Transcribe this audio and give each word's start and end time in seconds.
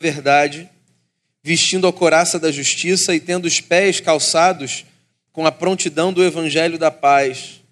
verdade, 0.00 0.68
vestindo 1.42 1.86
a 1.86 1.92
coraça 1.92 2.38
da 2.38 2.50
justiça 2.50 3.14
e 3.14 3.20
tendo 3.20 3.46
os 3.46 3.60
pés 3.60 4.00
calçados 4.00 4.84
com 5.32 5.46
a 5.46 5.52
prontidão 5.52 6.12
do 6.12 6.24
evangelho 6.24 6.78
da 6.78 6.90
paz. 6.90 7.62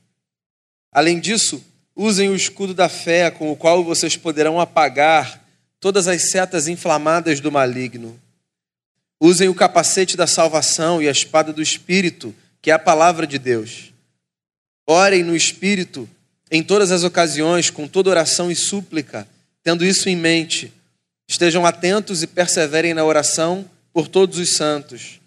Além 0.92 1.18
disso, 1.18 1.64
usem 1.96 2.28
o 2.28 2.36
escudo 2.36 2.72
da 2.72 2.88
fé, 2.88 3.30
com 3.30 3.50
o 3.50 3.56
qual 3.56 3.82
vocês 3.82 4.16
poderão 4.16 4.60
apagar 4.60 5.44
todas 5.80 6.08
as 6.08 6.30
setas 6.30 6.68
inflamadas 6.68 7.40
do 7.40 7.50
maligno. 7.50 8.20
Usem 9.20 9.48
o 9.48 9.54
capacete 9.54 10.16
da 10.16 10.26
salvação 10.26 11.02
e 11.02 11.08
a 11.08 11.10
espada 11.10 11.52
do 11.52 11.62
Espírito, 11.62 12.34
que 12.60 12.70
é 12.70 12.74
a 12.74 12.78
palavra 12.78 13.26
de 13.26 13.38
Deus. 13.38 13.92
Orem 14.86 15.22
no 15.22 15.34
Espírito 15.34 16.08
em 16.50 16.62
todas 16.62 16.90
as 16.90 17.02
ocasiões, 17.02 17.70
com 17.70 17.88
toda 17.88 18.10
oração 18.10 18.50
e 18.50 18.54
súplica, 18.54 19.26
tendo 19.62 19.84
isso 19.84 20.08
em 20.08 20.16
mente. 20.16 20.72
Estejam 21.26 21.64
atentos 21.64 22.22
e 22.22 22.26
perseverem 22.26 22.94
na 22.94 23.04
oração 23.04 23.68
por 23.92 24.08
todos 24.08 24.38
os 24.38 24.56
santos. 24.56 25.20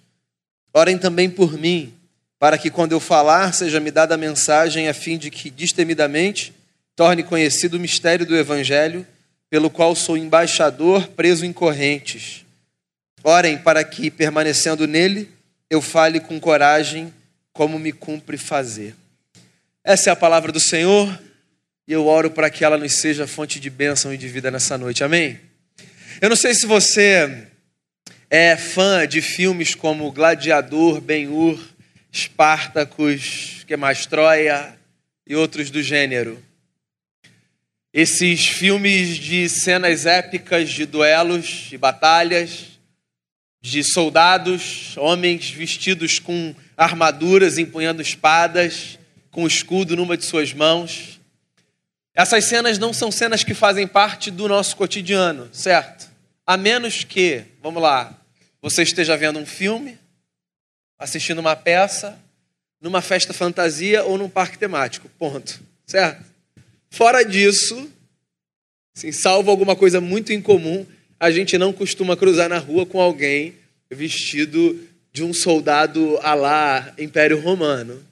Orem 0.74 0.98
também 0.98 1.30
por 1.30 1.54
mim, 1.58 1.94
para 2.38 2.58
que 2.58 2.70
quando 2.70 2.92
eu 2.92 3.00
falar 3.00 3.54
seja 3.54 3.80
me 3.80 3.90
dada 3.90 4.16
a 4.16 4.18
mensagem 4.18 4.88
a 4.88 4.94
fim 4.94 5.18
de 5.18 5.32
que 5.32 5.50
destemidamente 5.50 6.54
torne 6.96 7.24
conhecido 7.24 7.78
o 7.78 7.80
mistério 7.80 8.26
do 8.26 8.36
evangelho, 8.36 9.06
pelo 9.50 9.70
qual 9.70 9.96
sou 9.96 10.18
embaixador 10.18 11.08
preso 11.10 11.46
em 11.46 11.54
correntes. 11.54 12.46
Orem 13.24 13.58
para 13.58 13.84
que 13.84 14.12
permanecendo 14.12 14.86
nele 14.86 15.30
eu 15.70 15.82
fale 15.82 16.20
com 16.20 16.40
coragem 16.40 17.14
como 17.54 17.80
me 17.80 17.92
cumpre 17.92 18.38
fazer. 18.38 18.96
Essa 19.84 20.10
é 20.10 20.14
a 20.14 20.16
palavra 20.16 20.52
do 20.52 20.60
Senhor 20.60 21.20
e 21.88 21.94
eu 21.94 22.06
oro 22.06 22.30
para 22.30 22.50
que 22.50 22.64
ela 22.64 22.78
nos 22.78 22.94
seja 22.94 23.26
fonte 23.26 23.60
de 23.60 23.70
bênção 23.70 24.14
e 24.14 24.18
de 24.18 24.28
vida 24.28 24.52
nessa 24.52 24.78
noite. 24.78 25.04
Amém? 25.04 25.47
Eu 26.20 26.30
não 26.30 26.36
sei 26.36 26.56
se 26.56 26.66
você 26.66 27.48
é 28.28 28.58
fã 28.58 29.08
de 29.08 29.22
filmes 29.22 29.76
como 29.76 30.12
Gladiador, 30.12 31.00
Ben-Hur, 31.00 31.60
Espartacus, 32.12 33.64
que 33.68 33.78
mais 33.78 34.08
Troia 34.08 34.76
e 35.28 35.36
outros 35.36 35.70
do 35.70 35.84
gênero. 35.84 36.44
Esses 37.94 38.48
filmes 38.48 39.18
de 39.18 39.48
cenas 39.48 40.08
épicas 40.08 40.72
de 40.72 40.88
duelos 40.88 41.70
e 41.72 41.78
batalhas, 41.78 42.80
de 43.62 43.84
soldados, 43.84 44.98
homens 44.98 45.52
vestidos 45.52 46.18
com 46.18 46.56
armaduras, 46.76 47.60
empunhando 47.60 48.02
espadas, 48.02 48.98
com 49.30 49.46
escudo 49.46 49.96
numa 49.96 50.18
de 50.18 50.26
suas 50.26 50.52
mãos. 50.52 51.22
Essas 52.18 52.46
cenas 52.46 52.80
não 52.80 52.92
são 52.92 53.12
cenas 53.12 53.44
que 53.44 53.54
fazem 53.54 53.86
parte 53.86 54.32
do 54.32 54.48
nosso 54.48 54.76
cotidiano, 54.76 55.48
certo? 55.54 56.10
A 56.48 56.58
menos 56.58 57.04
que, 57.04 57.44
vamos 57.62 57.80
lá, 57.80 58.20
você 58.60 58.82
esteja 58.82 59.16
vendo 59.16 59.38
um 59.38 59.46
filme, 59.46 60.00
assistindo 60.98 61.38
uma 61.38 61.56
peça, 61.56 62.18
numa 62.82 63.04
festa 63.04 63.36
fantasia 63.36 64.04
ou 64.04 64.18
num 64.18 64.28
parque 64.28 64.58
temático. 64.58 65.08
Ponto. 65.20 65.62
Certo? 65.86 66.26
Fora 66.90 67.24
disso, 67.24 67.88
assim, 68.96 69.12
salvo 69.12 69.52
alguma 69.52 69.76
coisa 69.76 70.02
muito 70.02 70.34
incomum, 70.34 70.88
a 71.20 71.30
gente 71.30 71.56
não 71.56 71.72
costuma 71.72 72.18
cruzar 72.18 72.50
na 72.50 72.58
rua 72.58 72.84
com 72.84 73.00
alguém 73.00 73.54
vestido 73.92 74.88
de 75.14 75.24
um 75.24 75.36
soldado 75.36 76.18
a 76.24 76.34
lá 76.34 76.96
Império 76.98 77.40
Romano. 77.40 78.04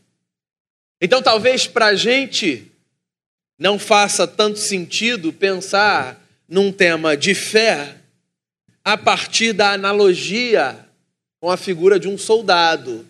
Então, 1.01 1.23
talvez 1.23 1.65
para 1.65 1.87
a 1.87 1.95
gente 1.95 2.71
não 3.57 3.79
faça 3.79 4.27
tanto 4.27 4.59
sentido 4.59 5.31
pensar 5.31 6.21
num 6.47 6.71
tema 6.71 7.15
de 7.15 7.33
fé 7.33 7.95
a 8.83 8.97
partir 8.97 9.53
da 9.53 9.71
analogia 9.71 10.85
com 11.39 11.49
a 11.49 11.57
figura 11.57 11.99
de 11.99 12.07
um 12.07 12.17
soldado. 12.17 13.05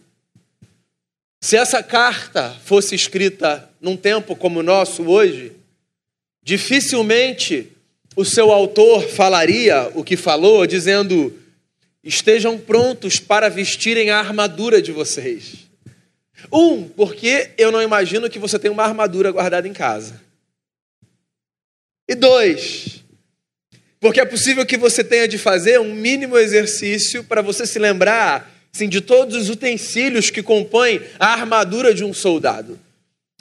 Se 1.42 1.58
essa 1.58 1.84
carta 1.84 2.56
fosse 2.64 2.96
escrita 2.96 3.70
num 3.80 3.98
tempo 3.98 4.36
como 4.36 4.60
o 4.60 4.64
nosso 4.64 5.04
hoje, 5.04 5.52
dificilmente 6.42 7.72
o 8.16 8.24
seu 8.24 8.52
autor 8.52 9.08
falaria 9.10 9.92
o 9.94 10.04
que 10.04 10.16
falou, 10.16 10.66
dizendo: 10.66 11.38
estejam 12.04 12.58
prontos 12.58 13.20
para 13.20 13.50
vestirem 13.50 14.10
a 14.10 14.20
armadura 14.20 14.82
de 14.82 14.92
vocês. 14.92 15.66
Um, 16.52 16.88
porque 16.88 17.52
eu 17.58 17.72
não 17.72 17.82
imagino 17.82 18.30
que 18.30 18.40
você 18.40 18.58
tenha 18.58 18.72
uma 18.72 18.84
armadura 18.84 19.32
guardada 19.32 19.68
em 19.68 19.74
casa. 19.74 20.25
E 22.08 22.16
dois, 22.16 23.04
porque 24.00 24.22
é 24.22 24.26
possível 24.26 24.66
que 24.66 24.78
você 24.78 25.04
tenha 25.04 25.28
de 25.28 25.38
fazer 25.38 25.80
um 25.80 25.94
mínimo 25.94 26.38
exercício 26.38 27.24
para 27.24 27.42
você 27.42 27.66
se 27.66 27.80
lembrar 27.80 28.52
assim, 28.74 28.90
de 28.90 29.02
todos 29.02 29.36
os 29.36 29.50
utensílios 29.50 30.30
que 30.30 30.44
compõem 30.44 31.02
a 31.18 31.28
armadura 31.28 31.94
de 31.94 32.04
um 32.04 32.14
soldado. 32.14 32.80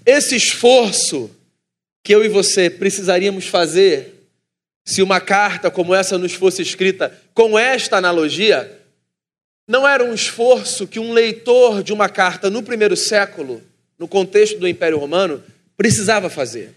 Esse 0.06 0.36
esforço 0.36 1.30
que 2.02 2.14
eu 2.14 2.24
e 2.24 2.28
você 2.28 2.70
precisaríamos 2.70 3.46
fazer 3.46 4.14
se 4.84 5.02
uma 5.02 5.20
carta 5.20 5.70
como 5.70 5.94
essa 5.94 6.16
nos 6.16 6.34
fosse 6.34 6.62
escrita 6.62 7.12
com 7.32 7.58
esta 7.58 7.96
analogia, 7.96 8.80
não 9.66 9.88
era 9.88 10.04
um 10.04 10.14
esforço 10.14 10.86
que 10.86 11.00
um 11.00 11.12
leitor 11.12 11.82
de 11.82 11.92
uma 11.92 12.08
carta 12.08 12.50
no 12.50 12.62
primeiro 12.62 12.96
século, 12.96 13.62
no 13.98 14.06
contexto 14.06 14.58
do 14.58 14.68
Império 14.68 14.98
Romano, 14.98 15.42
precisava 15.76 16.28
fazer. 16.28 16.72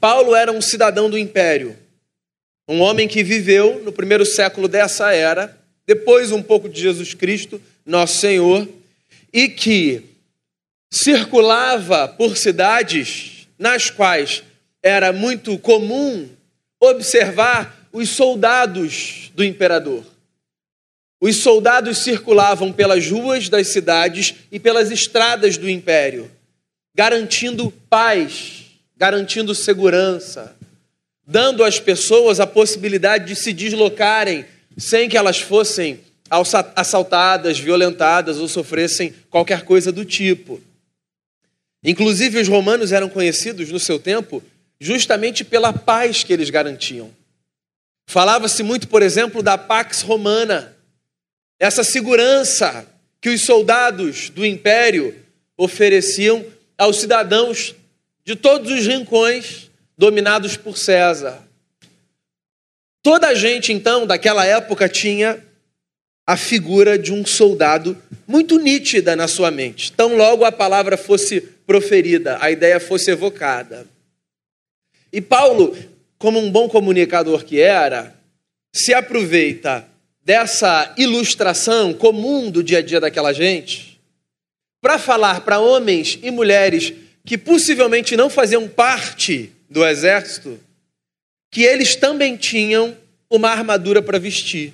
Paulo 0.00 0.34
era 0.34 0.52
um 0.52 0.60
cidadão 0.60 1.10
do 1.10 1.18
império 1.18 1.76
um 2.68 2.82
homem 2.82 3.08
que 3.08 3.24
viveu 3.24 3.82
no 3.82 3.90
primeiro 3.90 4.26
século 4.26 4.68
dessa 4.68 5.14
era, 5.14 5.58
depois 5.86 6.30
um 6.30 6.42
pouco 6.42 6.68
de 6.68 6.78
Jesus 6.78 7.14
Cristo, 7.14 7.60
nosso 7.84 8.18
Senhor, 8.18 8.68
e 9.32 9.48
que 9.48 10.04
circulava 10.92 12.06
por 12.06 12.36
cidades 12.36 13.48
nas 13.58 13.88
quais 13.88 14.42
era 14.82 15.14
muito 15.14 15.58
comum 15.58 16.28
observar 16.78 17.88
os 17.90 18.10
soldados 18.10 19.32
do 19.34 19.42
imperador. 19.42 20.04
Os 21.20 21.36
soldados 21.36 21.98
circulavam 21.98 22.70
pelas 22.70 23.10
ruas 23.10 23.48
das 23.48 23.68
cidades 23.68 24.34
e 24.52 24.60
pelas 24.60 24.90
estradas 24.90 25.56
do 25.56 25.68
império, 25.70 26.30
garantindo 26.94 27.72
paz, 27.88 28.66
garantindo 28.98 29.54
segurança, 29.54 30.56
dando 31.24 31.62
às 31.62 31.78
pessoas 31.78 32.40
a 32.40 32.46
possibilidade 32.46 33.26
de 33.26 33.36
se 33.36 33.52
deslocarem 33.52 34.44
sem 34.76 35.08
que 35.08 35.16
elas 35.16 35.38
fossem 35.38 36.00
assaltadas, 36.74 37.58
violentadas 37.58 38.38
ou 38.38 38.48
sofressem 38.48 39.14
qualquer 39.30 39.62
coisa 39.62 39.92
do 39.92 40.04
tipo. 40.04 40.60
Inclusive, 41.82 42.40
os 42.40 42.48
romanos 42.48 42.92
eram 42.92 43.08
conhecidos 43.08 43.70
no 43.70 43.78
seu 43.78 43.98
tempo 43.98 44.42
justamente 44.80 45.44
pela 45.44 45.72
paz 45.72 46.24
que 46.24 46.32
eles 46.32 46.50
garantiam. 46.50 47.10
Falava-se 48.06 48.62
muito, 48.62 48.88
por 48.88 49.02
exemplo, 49.02 49.42
da 49.42 49.56
Pax 49.56 50.02
Romana, 50.02 50.76
essa 51.58 51.84
segurança 51.84 52.86
que 53.20 53.28
os 53.28 53.42
soldados 53.42 54.30
do 54.30 54.44
império 54.44 55.14
ofereciam 55.56 56.44
aos 56.76 56.98
cidadãos 56.98 57.74
de 58.28 58.36
todos 58.36 58.70
os 58.70 58.86
rincões 58.86 59.70
dominados 59.96 60.54
por 60.54 60.76
César. 60.76 61.42
Toda 63.02 63.28
a 63.28 63.34
gente, 63.34 63.72
então, 63.72 64.06
daquela 64.06 64.44
época 64.44 64.86
tinha 64.86 65.42
a 66.26 66.36
figura 66.36 66.98
de 66.98 67.10
um 67.10 67.24
soldado 67.24 67.96
muito 68.26 68.58
nítida 68.58 69.16
na 69.16 69.26
sua 69.26 69.50
mente. 69.50 69.90
Tão 69.92 70.14
logo 70.14 70.44
a 70.44 70.52
palavra 70.52 70.98
fosse 70.98 71.40
proferida, 71.40 72.36
a 72.38 72.50
ideia 72.50 72.78
fosse 72.78 73.10
evocada. 73.10 73.86
E 75.10 75.22
Paulo, 75.22 75.74
como 76.18 76.38
um 76.38 76.50
bom 76.50 76.68
comunicador 76.68 77.46
que 77.46 77.58
era, 77.58 78.14
se 78.74 78.92
aproveita 78.92 79.88
dessa 80.22 80.92
ilustração 80.98 81.94
comum 81.94 82.50
do 82.50 82.62
dia 82.62 82.80
a 82.80 82.82
dia 82.82 83.00
daquela 83.00 83.32
gente 83.32 83.98
para 84.82 84.98
falar 84.98 85.40
para 85.46 85.58
homens 85.60 86.18
e 86.22 86.30
mulheres 86.30 86.92
que 87.28 87.36
possivelmente 87.36 88.16
não 88.16 88.30
faziam 88.30 88.66
parte 88.66 89.52
do 89.68 89.86
exército 89.86 90.58
que 91.50 91.62
eles 91.62 91.94
também 91.94 92.38
tinham 92.38 92.96
uma 93.28 93.50
armadura 93.50 94.00
para 94.00 94.18
vestir. 94.18 94.72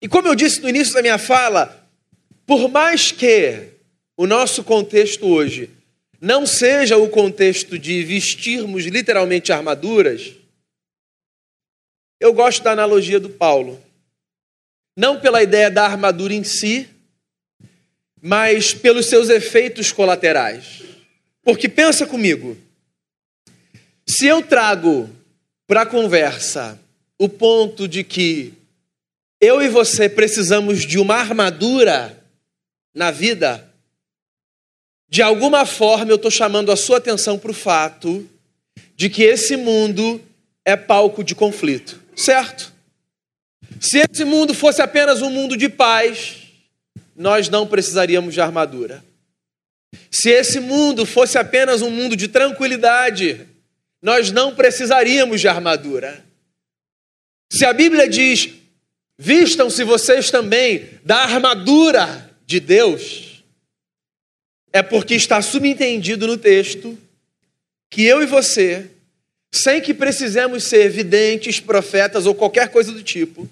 E 0.00 0.06
como 0.06 0.28
eu 0.28 0.36
disse 0.36 0.60
no 0.60 0.68
início 0.68 0.94
da 0.94 1.02
minha 1.02 1.18
fala, 1.18 1.84
por 2.46 2.68
mais 2.68 3.10
que 3.10 3.70
o 4.16 4.24
nosso 4.24 4.62
contexto 4.62 5.26
hoje 5.26 5.68
não 6.20 6.46
seja 6.46 6.96
o 6.96 7.08
contexto 7.08 7.76
de 7.76 8.04
vestirmos 8.04 8.84
literalmente 8.84 9.52
armaduras, 9.52 10.32
eu 12.20 12.32
gosto 12.32 12.62
da 12.62 12.70
analogia 12.70 13.18
do 13.18 13.30
Paulo. 13.30 13.82
Não 14.96 15.20
pela 15.20 15.42
ideia 15.42 15.72
da 15.72 15.84
armadura 15.84 16.32
em 16.32 16.44
si, 16.44 16.88
mas 18.26 18.72
pelos 18.72 19.04
seus 19.04 19.28
efeitos 19.28 19.92
colaterais. 19.92 20.82
Porque 21.42 21.68
pensa 21.68 22.06
comigo, 22.06 22.56
se 24.08 24.26
eu 24.26 24.40
trago 24.40 25.10
para 25.66 25.82
a 25.82 25.86
conversa 25.86 26.80
o 27.18 27.28
ponto 27.28 27.86
de 27.86 28.02
que 28.02 28.54
eu 29.38 29.60
e 29.60 29.68
você 29.68 30.08
precisamos 30.08 30.86
de 30.86 30.98
uma 30.98 31.16
armadura 31.16 32.18
na 32.94 33.10
vida, 33.10 33.70
de 35.06 35.20
alguma 35.20 35.66
forma 35.66 36.10
eu 36.10 36.16
estou 36.16 36.30
chamando 36.30 36.72
a 36.72 36.76
sua 36.76 36.96
atenção 36.96 37.38
para 37.38 37.50
o 37.50 37.54
fato 37.54 38.26
de 38.96 39.10
que 39.10 39.22
esse 39.22 39.54
mundo 39.54 40.18
é 40.64 40.76
palco 40.76 41.22
de 41.22 41.34
conflito, 41.34 42.00
certo? 42.16 42.72
Se 43.78 43.98
esse 43.98 44.24
mundo 44.24 44.54
fosse 44.54 44.80
apenas 44.80 45.20
um 45.20 45.28
mundo 45.28 45.58
de 45.58 45.68
paz, 45.68 46.43
nós 47.16 47.48
não 47.48 47.66
precisaríamos 47.66 48.34
de 48.34 48.40
armadura. 48.40 49.04
Se 50.10 50.30
esse 50.30 50.60
mundo 50.60 51.06
fosse 51.06 51.38
apenas 51.38 51.82
um 51.82 51.90
mundo 51.90 52.16
de 52.16 52.28
tranquilidade, 52.28 53.46
nós 54.02 54.30
não 54.30 54.54
precisaríamos 54.54 55.40
de 55.40 55.48
armadura. 55.48 56.24
Se 57.52 57.64
a 57.64 57.72
Bíblia 57.72 58.08
diz: 58.08 58.50
vistam-se 59.18 59.84
vocês 59.84 60.30
também 60.30 60.88
da 61.04 61.18
armadura 61.18 62.30
de 62.46 62.60
Deus, 62.60 63.44
é 64.72 64.82
porque 64.82 65.14
está 65.14 65.40
subentendido 65.40 66.26
no 66.26 66.36
texto 66.36 66.98
que 67.88 68.02
eu 68.02 68.22
e 68.22 68.26
você, 68.26 68.90
sem 69.54 69.80
que 69.80 69.94
precisemos 69.94 70.64
ser 70.64 70.90
videntes, 70.90 71.60
profetas 71.60 72.26
ou 72.26 72.34
qualquer 72.34 72.70
coisa 72.70 72.90
do 72.90 73.02
tipo, 73.02 73.48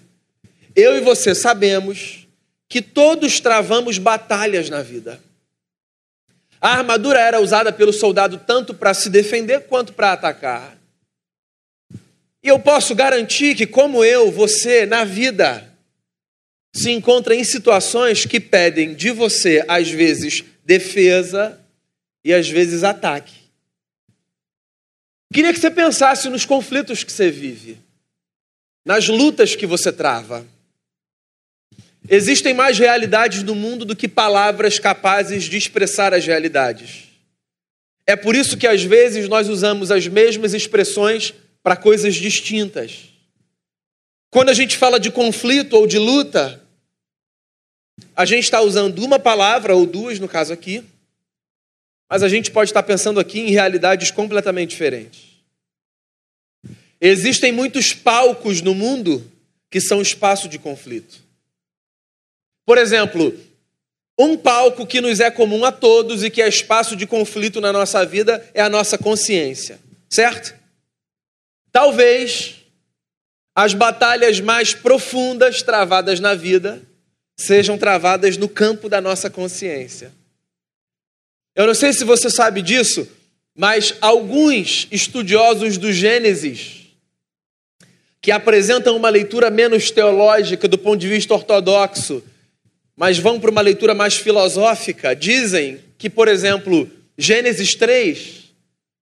eu 0.75 0.97
e 0.97 1.01
você 1.01 1.33
sabemos 1.33 2.22
que 2.73 2.81
todos 2.81 3.39
travamos 3.39 3.99
batalhas 3.99 4.71
na 4.71 4.81
vida. 4.81 5.23
A 6.59 6.71
armadura 6.79 7.21
era 7.21 7.39
usada 7.39 7.71
pelo 7.71 7.93
soldado 7.93 8.39
tanto 8.47 8.73
para 8.73 8.95
se 8.95 9.11
defender 9.11 9.67
quanto 9.67 9.93
para 9.93 10.13
atacar. 10.13 10.79
E 12.43 12.49
eu 12.49 12.59
posso 12.59 12.95
garantir 12.95 13.55
que, 13.55 13.67
como 13.67 14.03
eu, 14.03 14.33
você, 14.33 14.87
na 14.87 15.05
vida, 15.05 15.71
se 16.75 16.91
encontra 16.91 17.35
em 17.35 17.45
situações 17.45 18.25
que 18.25 18.41
pedem 18.41 18.95
de 18.95 19.11
você, 19.11 19.63
às 19.69 19.91
vezes, 19.91 20.43
defesa 20.65 21.61
e 22.25 22.33
às 22.33 22.49
vezes 22.49 22.83
ataque. 22.83 23.35
Queria 25.31 25.53
que 25.53 25.61
você 25.61 25.71
pensasse 25.71 26.27
nos 26.31 26.47
conflitos 26.47 27.05
que 27.05 27.13
você 27.13 27.31
vive, 27.31 27.79
nas 28.83 29.09
lutas 29.09 29.55
que 29.55 29.67
você 29.67 29.93
trava. 29.93 30.47
Existem 32.09 32.53
mais 32.53 32.79
realidades 32.79 33.43
no 33.43 33.55
mundo 33.55 33.85
do 33.85 33.95
que 33.95 34.09
palavras 34.09 34.79
capazes 34.79 35.45
de 35.45 35.57
expressar 35.57 36.13
as 36.13 36.27
realidades. 36.27 37.05
É 38.07 38.17
por 38.17 38.35
isso 38.35 38.57
que 38.57 38.67
às 38.67 38.83
vezes 38.83 39.29
nós 39.29 39.49
usamos 39.49 39.91
as 39.91 40.07
mesmas 40.09 40.53
expressões 40.53 41.33
para 41.63 41.77
coisas 41.77 42.15
distintas. 42.15 43.09
Quando 44.31 44.49
a 44.49 44.55
gente 44.55 44.77
fala 44.77 44.99
de 44.99 45.11
conflito 45.11 45.75
ou 45.75 45.87
de 45.87 45.99
luta, 45.99 46.61
a 48.17 48.25
gente 48.25 48.45
está 48.45 48.61
usando 48.61 48.99
uma 49.05 49.19
palavra 49.19 49.77
ou 49.77 49.87
duas, 49.87 50.19
no 50.19 50.29
caso 50.29 50.53
aqui, 50.53 50.85
mas 52.11 52.23
a 52.23 52.29
gente 52.29 52.51
pode 52.51 52.71
estar 52.71 52.83
pensando 52.83 53.21
aqui 53.21 53.41
em 53.41 53.51
realidades 53.51 54.11
completamente 54.11 54.71
diferentes. 54.71 55.33
Existem 57.01 57.53
muitos 57.53 57.93
palcos 57.93 58.61
no 58.61 58.75
mundo 58.75 59.31
que 59.71 59.81
são 59.81 60.03
espaço 60.03 60.49
de 60.49 60.59
conflito. 60.59 61.23
Por 62.65 62.79
exemplo, 62.79 63.35
um 64.19 64.37
palco 64.37 64.87
que 64.87 65.01
nos 65.01 65.21
é 65.21 65.31
comum 65.31 65.65
a 65.65 65.73
todos 65.73 66.23
e 66.23 66.31
que 66.31 66.43
é 66.43 66.49
espaço 66.49 66.95
de 66.95 67.07
conflito 67.07 67.61
na 67.61 67.73
nossa 67.73 68.05
vida 68.05 68.45
é 68.55 68.61
a 68.61 68.69
nossa 68.69 68.97
consciência, 68.97 69.81
certo? 70.09 70.55
Talvez 71.73 72.57
as 73.55 73.75
batalhas 73.75 74.41
mais 74.41 74.75
profundas 74.75 75.63
travadas 75.63 76.21
na 76.21 76.35
vida 76.35 76.81
sejam 77.37 77.77
travadas 77.77 78.37
no 78.37 78.49
campo 78.49 78.89
da 78.89 79.01
nossa 79.01 79.29
consciência. 79.29 80.13
Eu 81.55 81.67
não 81.67 81.75
sei 81.75 81.93
se 81.93 82.05
você 82.05 82.31
sabe 82.31 82.63
disso, 82.63 83.07
mas 83.55 83.95
alguns 84.01 84.87
estudiosos 84.91 85.77
do 85.77 85.93
Gênesis, 85.93 86.83
que 88.21 88.31
apresentam 88.31 88.97
uma 88.97 89.09
leitura 89.09 89.51
menos 89.51 89.91
teológica 89.91 90.69
do 90.69 90.79
ponto 90.79 91.01
de 91.01 91.09
vista 91.09 91.35
ortodoxo 91.35 92.23
mas 92.97 93.19
vão 93.19 93.41
para 93.41 93.51
uma 93.51 93.61
leitura 93.61 93.95
mais 93.95 94.17
filosófica, 94.17 95.15
dizem 95.15 95.81
que, 95.97 96.11
por 96.11 96.29
exemplo, 96.29 96.91
Gênesis 97.17 97.75
3, 97.75 98.53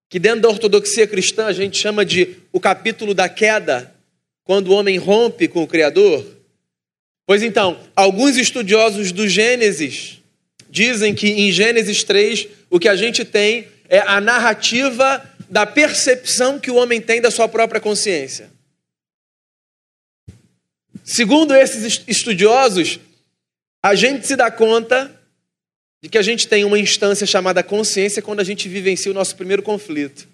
que 0.08 0.18
dentro 0.18 0.42
da 0.42 0.48
ortodoxia 0.48 1.06
cristã 1.06 1.46
a 1.46 1.52
gente 1.52 1.78
chama 1.78 2.04
de 2.04 2.36
o 2.52 2.60
capítulo 2.60 3.14
da 3.14 3.28
queda, 3.28 3.94
quando 4.44 4.68
o 4.68 4.74
homem 4.74 4.98
rompe 4.98 5.46
com 5.46 5.62
o 5.62 5.66
Criador. 5.66 6.26
Pois 7.26 7.42
então, 7.42 7.78
alguns 7.94 8.36
estudiosos 8.36 9.12
do 9.12 9.28
Gênesis 9.28 10.20
dizem 10.68 11.14
que 11.14 11.28
em 11.28 11.52
Gênesis 11.52 12.02
3 12.02 12.48
o 12.68 12.78
que 12.78 12.88
a 12.88 12.96
gente 12.96 13.24
tem 13.24 13.68
é 13.88 14.00
a 14.00 14.20
narrativa 14.20 15.22
da 15.48 15.66
percepção 15.66 16.58
que 16.58 16.70
o 16.70 16.76
homem 16.76 17.00
tem 17.00 17.20
da 17.20 17.30
sua 17.30 17.48
própria 17.48 17.80
consciência. 17.80 18.50
Segundo 21.04 21.54
esses 21.54 22.02
estudiosos, 22.06 23.00
a 23.82 23.94
gente 23.94 24.26
se 24.26 24.36
dá 24.36 24.50
conta 24.50 25.10
de 26.02 26.08
que 26.08 26.18
a 26.18 26.22
gente 26.22 26.48
tem 26.48 26.64
uma 26.64 26.78
instância 26.78 27.26
chamada 27.26 27.62
consciência 27.62 28.22
quando 28.22 28.40
a 28.40 28.44
gente 28.44 28.68
vivencia 28.68 29.10
o 29.10 29.14
nosso 29.14 29.36
primeiro 29.36 29.62
conflito. 29.62 30.26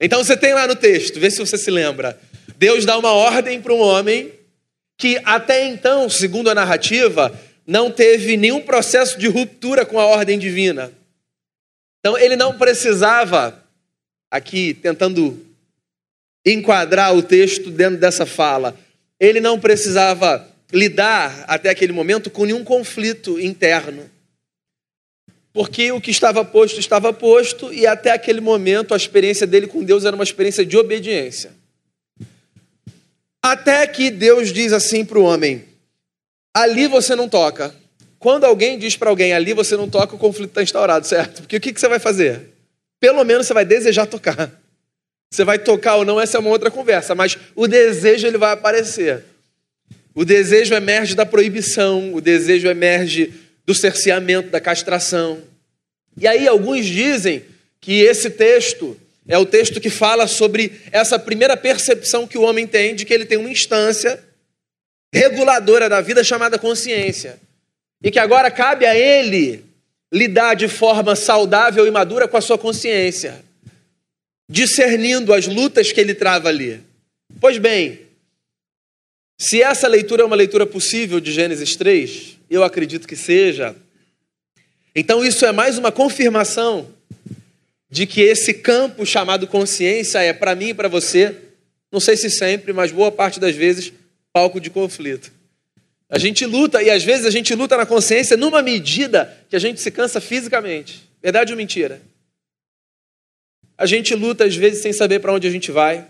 Então 0.00 0.22
você 0.22 0.36
tem 0.36 0.52
lá 0.52 0.66
no 0.66 0.76
texto, 0.76 1.20
vê 1.20 1.30
se 1.30 1.38
você 1.38 1.56
se 1.56 1.70
lembra. 1.70 2.18
Deus 2.56 2.84
dá 2.84 2.98
uma 2.98 3.12
ordem 3.12 3.60
para 3.60 3.72
um 3.72 3.80
homem 3.80 4.32
que 4.96 5.20
até 5.24 5.66
então, 5.66 6.08
segundo 6.08 6.50
a 6.50 6.54
narrativa, 6.54 7.38
não 7.66 7.90
teve 7.90 8.36
nenhum 8.36 8.60
processo 8.60 9.18
de 9.18 9.26
ruptura 9.26 9.86
com 9.86 9.98
a 9.98 10.06
ordem 10.06 10.38
divina. 10.38 10.92
Então 12.00 12.18
ele 12.18 12.36
não 12.36 12.58
precisava, 12.58 13.62
aqui 14.30 14.74
tentando 14.74 15.44
enquadrar 16.44 17.14
o 17.16 17.22
texto 17.22 17.70
dentro 17.70 17.98
dessa 17.98 18.26
fala, 18.26 18.76
ele 19.18 19.40
não 19.40 19.58
precisava 19.58 20.46
lidar 20.74 21.44
até 21.46 21.70
aquele 21.70 21.92
momento 21.92 22.28
com 22.28 22.44
nenhum 22.44 22.64
conflito 22.64 23.40
interno. 23.40 24.10
Porque 25.52 25.92
o 25.92 26.00
que 26.00 26.10
estava 26.10 26.44
posto 26.44 26.80
estava 26.80 27.12
posto 27.12 27.72
e 27.72 27.86
até 27.86 28.10
aquele 28.10 28.40
momento 28.40 28.92
a 28.92 28.96
experiência 28.96 29.46
dele 29.46 29.68
com 29.68 29.84
Deus 29.84 30.04
era 30.04 30.16
uma 30.16 30.24
experiência 30.24 30.66
de 30.66 30.76
obediência. 30.76 31.52
Até 33.40 33.86
que 33.86 34.10
Deus 34.10 34.52
diz 34.52 34.72
assim 34.72 35.04
para 35.04 35.18
o 35.18 35.22
homem: 35.22 35.64
ali 36.52 36.88
você 36.88 37.14
não 37.14 37.28
toca. 37.28 37.72
Quando 38.18 38.44
alguém 38.44 38.78
diz 38.78 38.96
para 38.96 39.10
alguém 39.10 39.32
ali 39.32 39.52
você 39.52 39.76
não 39.76 39.88
toca, 39.88 40.16
o 40.16 40.18
conflito 40.18 40.48
está 40.48 40.62
instaurado, 40.62 41.06
certo? 41.06 41.42
Porque 41.42 41.58
o 41.58 41.60
que, 41.60 41.72
que 41.72 41.80
você 41.80 41.88
vai 41.88 42.00
fazer? 42.00 42.50
Pelo 42.98 43.22
menos 43.22 43.46
você 43.46 43.54
vai 43.54 43.64
desejar 43.64 44.06
tocar. 44.06 44.50
Você 45.30 45.44
vai 45.44 45.58
tocar 45.58 45.96
ou 45.96 46.04
não, 46.04 46.20
essa 46.20 46.36
é 46.36 46.40
uma 46.40 46.50
outra 46.50 46.70
conversa, 46.70 47.14
mas 47.14 47.36
o 47.54 47.68
desejo 47.68 48.26
ele 48.26 48.38
vai 48.38 48.52
aparecer. 48.52 49.33
O 50.14 50.24
desejo 50.24 50.74
emerge 50.74 51.14
da 51.14 51.26
proibição, 51.26 52.14
o 52.14 52.20
desejo 52.20 52.68
emerge 52.68 53.32
do 53.66 53.74
cerceamento, 53.74 54.50
da 54.50 54.60
castração. 54.60 55.42
E 56.16 56.26
aí 56.26 56.46
alguns 56.46 56.86
dizem 56.86 57.42
que 57.80 58.00
esse 58.00 58.30
texto 58.30 58.96
é 59.26 59.36
o 59.38 59.46
texto 59.46 59.80
que 59.80 59.90
fala 59.90 60.26
sobre 60.26 60.72
essa 60.92 61.18
primeira 61.18 61.56
percepção 61.56 62.26
que 62.26 62.38
o 62.38 62.42
homem 62.42 62.66
tem 62.66 62.94
de 62.94 63.04
que 63.04 63.12
ele 63.12 63.24
tem 63.24 63.38
uma 63.38 63.50
instância 63.50 64.22
reguladora 65.12 65.88
da 65.88 66.00
vida 66.00 66.22
chamada 66.22 66.58
consciência. 66.58 67.38
E 68.02 68.10
que 68.10 68.18
agora 68.18 68.50
cabe 68.50 68.84
a 68.84 68.94
ele 68.94 69.64
lidar 70.12 70.54
de 70.54 70.68
forma 70.68 71.16
saudável 71.16 71.86
e 71.86 71.90
madura 71.90 72.28
com 72.28 72.36
a 72.36 72.40
sua 72.40 72.58
consciência, 72.58 73.42
discernindo 74.48 75.32
as 75.32 75.46
lutas 75.46 75.90
que 75.90 76.00
ele 76.00 76.14
trava 76.14 76.48
ali. 76.48 76.80
Pois 77.40 77.58
bem, 77.58 78.00
se 79.38 79.62
essa 79.62 79.88
leitura 79.88 80.22
é 80.22 80.24
uma 80.24 80.36
leitura 80.36 80.66
possível 80.66 81.20
de 81.20 81.32
Gênesis 81.32 81.76
3, 81.76 82.38
eu 82.48 82.62
acredito 82.62 83.08
que 83.08 83.16
seja, 83.16 83.74
então 84.94 85.24
isso 85.24 85.44
é 85.44 85.52
mais 85.52 85.76
uma 85.76 85.90
confirmação 85.90 86.88
de 87.90 88.06
que 88.06 88.20
esse 88.20 88.54
campo 88.54 89.04
chamado 89.04 89.46
consciência 89.46 90.18
é, 90.20 90.32
para 90.32 90.54
mim 90.54 90.68
e 90.68 90.74
para 90.74 90.88
você, 90.88 91.34
não 91.92 92.00
sei 92.00 92.16
se 92.16 92.30
sempre, 92.30 92.72
mas 92.72 92.90
boa 92.90 93.10
parte 93.10 93.38
das 93.38 93.54
vezes, 93.54 93.92
palco 94.32 94.60
de 94.60 94.70
conflito. 94.70 95.32
A 96.08 96.18
gente 96.18 96.44
luta, 96.44 96.82
e 96.82 96.90
às 96.90 97.02
vezes 97.02 97.26
a 97.26 97.30
gente 97.30 97.54
luta 97.54 97.76
na 97.76 97.86
consciência 97.86 98.36
numa 98.36 98.62
medida 98.62 99.36
que 99.48 99.56
a 99.56 99.58
gente 99.58 99.80
se 99.80 99.90
cansa 99.90 100.20
fisicamente. 100.20 101.08
Verdade 101.22 101.52
ou 101.52 101.56
mentira? 101.56 102.00
A 103.76 103.86
gente 103.86 104.14
luta 104.14 104.44
às 104.44 104.54
vezes 104.54 104.82
sem 104.82 104.92
saber 104.92 105.18
para 105.20 105.32
onde 105.32 105.46
a 105.46 105.50
gente 105.50 105.72
vai. 105.72 106.06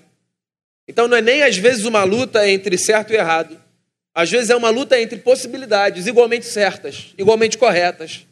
Então 0.86 1.08
não 1.08 1.16
é 1.16 1.22
nem 1.22 1.42
às 1.42 1.56
vezes 1.56 1.84
uma 1.84 2.04
luta 2.04 2.48
entre 2.48 2.76
certo 2.76 3.12
e 3.12 3.16
errado. 3.16 3.60
Às 4.14 4.30
vezes 4.30 4.50
é 4.50 4.56
uma 4.56 4.70
luta 4.70 5.00
entre 5.00 5.18
possibilidades 5.18 6.06
igualmente 6.06 6.46
certas, 6.46 7.12
igualmente 7.18 7.58
corretas. 7.58 8.26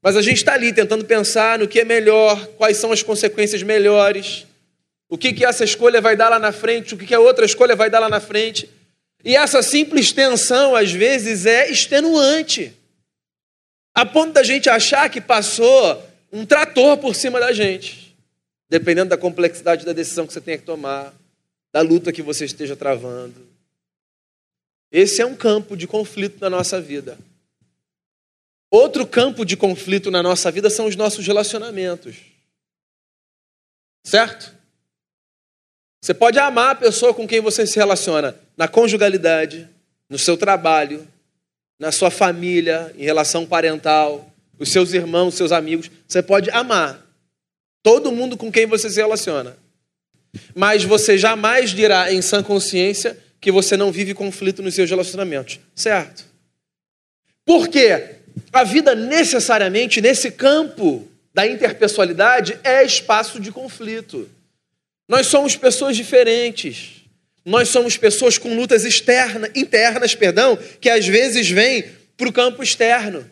Mas 0.00 0.16
a 0.16 0.22
gente 0.22 0.36
está 0.36 0.54
ali 0.54 0.72
tentando 0.72 1.04
pensar 1.04 1.58
no 1.58 1.66
que 1.66 1.80
é 1.80 1.84
melhor, 1.84 2.46
quais 2.56 2.76
são 2.76 2.92
as 2.92 3.02
consequências 3.02 3.62
melhores. 3.62 4.46
o 5.10 5.16
que, 5.16 5.32
que 5.32 5.44
essa 5.44 5.64
escolha 5.64 6.00
vai 6.02 6.14
dar 6.14 6.28
lá 6.28 6.38
na 6.38 6.52
frente, 6.52 6.94
o 6.94 6.98
que, 6.98 7.06
que 7.06 7.14
a 7.14 7.20
outra 7.20 7.46
escolha 7.46 7.74
vai 7.74 7.88
dar 7.88 7.98
lá 7.98 8.10
na 8.10 8.20
frente. 8.20 8.68
E 9.24 9.34
essa 9.34 9.62
simples 9.62 10.12
tensão, 10.12 10.76
às 10.76 10.92
vezes, 10.92 11.46
é 11.46 11.70
extenuante. 11.70 12.72
A 13.94 14.06
ponto 14.06 14.32
da 14.32 14.42
gente 14.42 14.68
achar 14.68 15.08
que 15.08 15.20
passou 15.20 16.06
um 16.30 16.44
trator 16.44 16.98
por 16.98 17.14
cima 17.14 17.40
da 17.40 17.52
gente. 17.52 18.14
Dependendo 18.68 19.08
da 19.08 19.16
complexidade 19.16 19.84
da 19.84 19.92
decisão 19.92 20.26
que 20.26 20.32
você 20.32 20.40
tenha 20.40 20.58
que 20.58 20.64
tomar, 20.64 21.12
da 21.72 21.80
luta 21.80 22.12
que 22.12 22.22
você 22.22 22.44
esteja 22.44 22.76
travando. 22.76 23.46
Esse 24.90 25.20
é 25.20 25.26
um 25.26 25.36
campo 25.36 25.76
de 25.76 25.86
conflito 25.86 26.40
na 26.40 26.48
nossa 26.48 26.80
vida. 26.80 27.18
Outro 28.70 29.06
campo 29.06 29.44
de 29.44 29.56
conflito 29.56 30.10
na 30.10 30.22
nossa 30.22 30.50
vida 30.50 30.68
são 30.70 30.86
os 30.86 30.96
nossos 30.96 31.26
relacionamentos. 31.26 32.16
Certo? 34.04 34.54
Você 36.00 36.14
pode 36.14 36.38
amar 36.38 36.70
a 36.70 36.74
pessoa 36.74 37.12
com 37.12 37.26
quem 37.26 37.40
você 37.40 37.66
se 37.66 37.76
relaciona 37.76 38.38
na 38.56 38.68
conjugalidade, 38.68 39.68
no 40.08 40.18
seu 40.18 40.36
trabalho, 40.36 41.06
na 41.78 41.92
sua 41.92 42.10
família, 42.10 42.94
em 42.96 43.04
relação 43.04 43.46
parental, 43.46 44.32
os 44.58 44.70
seus 44.70 44.92
irmãos, 44.92 45.34
seus 45.34 45.52
amigos. 45.52 45.90
Você 46.06 46.22
pode 46.22 46.50
amar 46.50 47.06
todo 47.82 48.12
mundo 48.12 48.36
com 48.36 48.50
quem 48.50 48.66
você 48.66 48.88
se 48.90 49.00
relaciona. 49.00 49.56
Mas 50.54 50.84
você 50.84 51.16
jamais 51.16 51.70
dirá 51.70 52.12
em 52.12 52.22
sã 52.22 52.42
consciência 52.42 53.16
que 53.40 53.52
você 53.52 53.76
não 53.76 53.92
vive 53.92 54.14
conflito 54.14 54.62
nos 54.62 54.74
seus 54.74 54.90
relacionamentos. 54.90 55.60
Certo? 55.74 56.24
Por 57.44 57.68
quê? 57.68 58.16
A 58.52 58.64
vida 58.64 58.94
necessariamente 58.94 60.00
nesse 60.00 60.30
campo 60.30 61.08
da 61.34 61.46
interpessoalidade 61.46 62.58
é 62.64 62.84
espaço 62.84 63.40
de 63.40 63.50
conflito. 63.50 64.28
Nós 65.08 65.28
somos 65.28 65.56
pessoas 65.56 65.96
diferentes. 65.96 66.98
Nós 67.44 67.68
somos 67.68 67.96
pessoas 67.96 68.36
com 68.36 68.54
lutas 68.54 68.84
externas, 68.84 69.50
internas, 69.54 70.14
perdão, 70.14 70.58
que 70.80 70.90
às 70.90 71.06
vezes 71.06 71.48
vêm 71.48 71.84
para 72.16 72.28
o 72.28 72.32
campo 72.32 72.62
externo. 72.62 73.24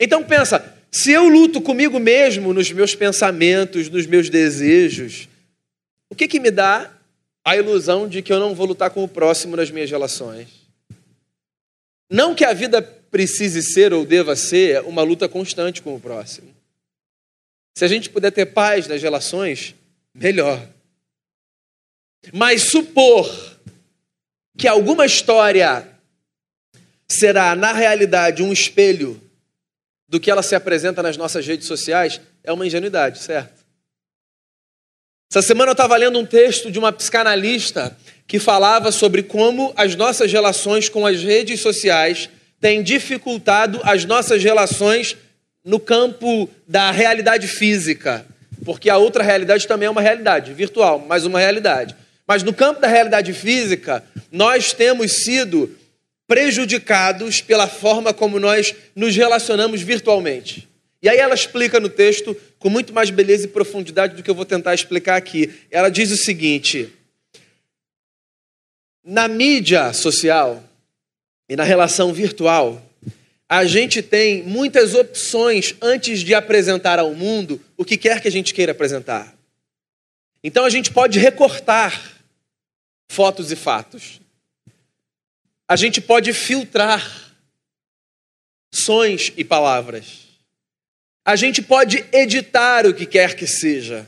Então 0.00 0.24
pensa, 0.24 0.74
se 0.90 1.12
eu 1.12 1.28
luto 1.28 1.60
comigo 1.60 2.00
mesmo 2.00 2.52
nos 2.52 2.72
meus 2.72 2.94
pensamentos, 2.94 3.88
nos 3.88 4.06
meus 4.06 4.28
desejos, 4.28 5.28
o 6.10 6.14
que 6.14 6.28
que 6.28 6.40
me 6.40 6.50
dá 6.50 6.92
a 7.44 7.56
ilusão 7.56 8.08
de 8.08 8.22
que 8.22 8.32
eu 8.32 8.40
não 8.40 8.54
vou 8.54 8.66
lutar 8.66 8.90
com 8.90 9.04
o 9.04 9.08
próximo 9.08 9.56
nas 9.56 9.70
minhas 9.70 9.90
relações? 9.90 10.48
Não 12.10 12.34
que 12.34 12.44
a 12.44 12.52
vida 12.52 12.80
precise 12.82 13.62
ser 13.62 13.92
ou 13.92 14.04
deva 14.04 14.36
ser 14.36 14.82
uma 14.82 15.02
luta 15.02 15.28
constante 15.28 15.82
com 15.82 15.94
o 15.94 16.00
próximo. 16.00 16.54
Se 17.76 17.84
a 17.84 17.88
gente 17.88 18.08
puder 18.08 18.30
ter 18.30 18.46
paz 18.46 18.86
nas 18.86 19.02
relações, 19.02 19.74
melhor. 20.14 20.66
Mas 22.32 22.70
supor 22.70 23.28
que 24.56 24.66
alguma 24.66 25.04
história 25.04 25.86
será, 27.08 27.54
na 27.54 27.72
realidade, 27.72 28.42
um 28.42 28.52
espelho 28.52 29.20
do 30.08 30.18
que 30.18 30.30
ela 30.30 30.42
se 30.42 30.54
apresenta 30.54 31.02
nas 31.02 31.16
nossas 31.16 31.46
redes 31.46 31.66
sociais 31.66 32.20
é 32.42 32.52
uma 32.52 32.66
ingenuidade, 32.66 33.18
certo? 33.18 33.65
Essa 35.30 35.42
semana 35.42 35.70
eu 35.70 35.72
estava 35.72 35.96
lendo 35.96 36.18
um 36.18 36.24
texto 36.24 36.70
de 36.70 36.78
uma 36.78 36.92
psicanalista 36.92 37.96
que 38.28 38.38
falava 38.38 38.92
sobre 38.92 39.22
como 39.24 39.72
as 39.76 39.96
nossas 39.96 40.32
relações 40.32 40.88
com 40.88 41.04
as 41.04 41.22
redes 41.22 41.60
sociais 41.60 42.28
têm 42.60 42.82
dificultado 42.82 43.80
as 43.82 44.04
nossas 44.04 44.42
relações 44.42 45.16
no 45.64 45.80
campo 45.80 46.48
da 46.66 46.92
realidade 46.92 47.48
física, 47.48 48.24
porque 48.64 48.88
a 48.88 48.98
outra 48.98 49.22
realidade 49.22 49.66
também 49.66 49.88
é 49.88 49.90
uma 49.90 50.00
realidade 50.00 50.52
virtual, 50.52 51.04
mas 51.06 51.24
uma 51.24 51.40
realidade. 51.40 51.96
Mas 52.26 52.44
no 52.44 52.54
campo 52.54 52.80
da 52.80 52.88
realidade 52.88 53.32
física, 53.32 54.04
nós 54.30 54.72
temos 54.72 55.24
sido 55.24 55.76
prejudicados 56.26 57.40
pela 57.40 57.66
forma 57.66 58.14
como 58.14 58.38
nós 58.38 58.74
nos 58.94 59.14
relacionamos 59.14 59.82
virtualmente. 59.82 60.68
E 61.02 61.08
aí 61.08 61.18
ela 61.18 61.34
explica 61.34 61.78
no 61.78 61.88
texto 61.88 62.36
com 62.66 62.70
muito 62.70 62.92
mais 62.92 63.10
beleza 63.10 63.44
e 63.44 63.48
profundidade 63.48 64.16
do 64.16 64.24
que 64.24 64.28
eu 64.28 64.34
vou 64.34 64.44
tentar 64.44 64.74
explicar 64.74 65.14
aqui. 65.14 65.54
Ela 65.70 65.88
diz 65.88 66.10
o 66.10 66.16
seguinte: 66.16 66.92
na 69.04 69.28
mídia 69.28 69.92
social 69.92 70.64
e 71.48 71.54
na 71.54 71.62
relação 71.62 72.12
virtual, 72.12 72.84
a 73.48 73.64
gente 73.64 74.02
tem 74.02 74.42
muitas 74.42 74.94
opções 74.94 75.76
antes 75.80 76.24
de 76.24 76.34
apresentar 76.34 76.98
ao 76.98 77.14
mundo 77.14 77.60
o 77.76 77.84
que 77.84 77.96
quer 77.96 78.20
que 78.20 78.26
a 78.26 78.32
gente 78.32 78.52
queira 78.52 78.72
apresentar. 78.72 79.32
Então 80.42 80.64
a 80.64 80.70
gente 80.70 80.90
pode 80.90 81.20
recortar 81.20 82.20
fotos 83.08 83.52
e 83.52 83.54
fatos. 83.54 84.20
A 85.68 85.76
gente 85.76 86.00
pode 86.00 86.32
filtrar 86.32 87.32
sons 88.74 89.32
e 89.36 89.44
palavras. 89.44 90.25
A 91.26 91.34
gente 91.34 91.60
pode 91.60 92.04
editar 92.12 92.86
o 92.86 92.94
que 92.94 93.04
quer 93.04 93.34
que 93.34 93.48
seja. 93.48 94.06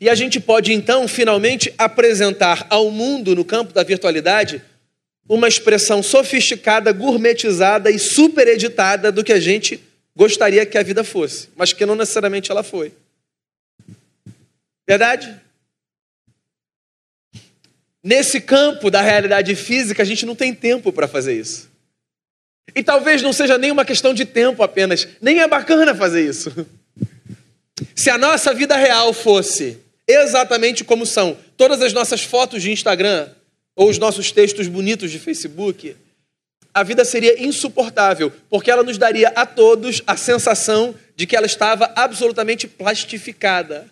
E 0.00 0.10
a 0.10 0.16
gente 0.16 0.40
pode 0.40 0.72
então 0.72 1.06
finalmente 1.06 1.72
apresentar 1.78 2.66
ao 2.68 2.90
mundo 2.90 3.36
no 3.36 3.44
campo 3.44 3.72
da 3.72 3.84
virtualidade 3.84 4.60
uma 5.28 5.46
expressão 5.46 6.02
sofisticada, 6.02 6.92
gourmetizada 6.92 7.88
e 7.88 8.00
super 8.00 8.48
editada 8.48 9.12
do 9.12 9.22
que 9.22 9.32
a 9.32 9.38
gente 9.38 9.80
gostaria 10.14 10.66
que 10.66 10.76
a 10.76 10.82
vida 10.82 11.04
fosse, 11.04 11.50
mas 11.54 11.72
que 11.72 11.86
não 11.86 11.94
necessariamente 11.94 12.50
ela 12.50 12.64
foi. 12.64 12.92
Verdade? 14.88 15.40
Nesse 18.02 18.40
campo 18.40 18.90
da 18.90 19.00
realidade 19.00 19.54
física, 19.54 20.02
a 20.02 20.06
gente 20.06 20.26
não 20.26 20.34
tem 20.34 20.52
tempo 20.52 20.92
para 20.92 21.06
fazer 21.06 21.34
isso. 21.34 21.65
E 22.74 22.82
talvez 22.82 23.22
não 23.22 23.32
seja 23.32 23.56
nem 23.56 23.70
uma 23.70 23.84
questão 23.84 24.12
de 24.12 24.24
tempo 24.24 24.62
apenas, 24.62 25.08
nem 25.20 25.40
é 25.40 25.48
bacana 25.48 25.94
fazer 25.94 26.28
isso. 26.28 26.52
Se 27.94 28.10
a 28.10 28.18
nossa 28.18 28.52
vida 28.52 28.76
real 28.76 29.12
fosse 29.12 29.78
exatamente 30.06 30.84
como 30.84 31.04
são 31.04 31.36
todas 31.56 31.82
as 31.82 31.92
nossas 31.92 32.22
fotos 32.22 32.62
de 32.62 32.70
Instagram 32.70 33.28
ou 33.74 33.88
os 33.88 33.98
nossos 33.98 34.30
textos 34.30 34.68
bonitos 34.68 35.10
de 35.10 35.18
Facebook, 35.18 35.96
a 36.72 36.82
vida 36.82 37.04
seria 37.04 37.42
insuportável, 37.42 38.30
porque 38.50 38.70
ela 38.70 38.82
nos 38.82 38.98
daria 38.98 39.28
a 39.28 39.46
todos 39.46 40.02
a 40.06 40.16
sensação 40.16 40.94
de 41.16 41.26
que 41.26 41.34
ela 41.34 41.46
estava 41.46 41.90
absolutamente 41.96 42.68
plastificada. 42.68 43.88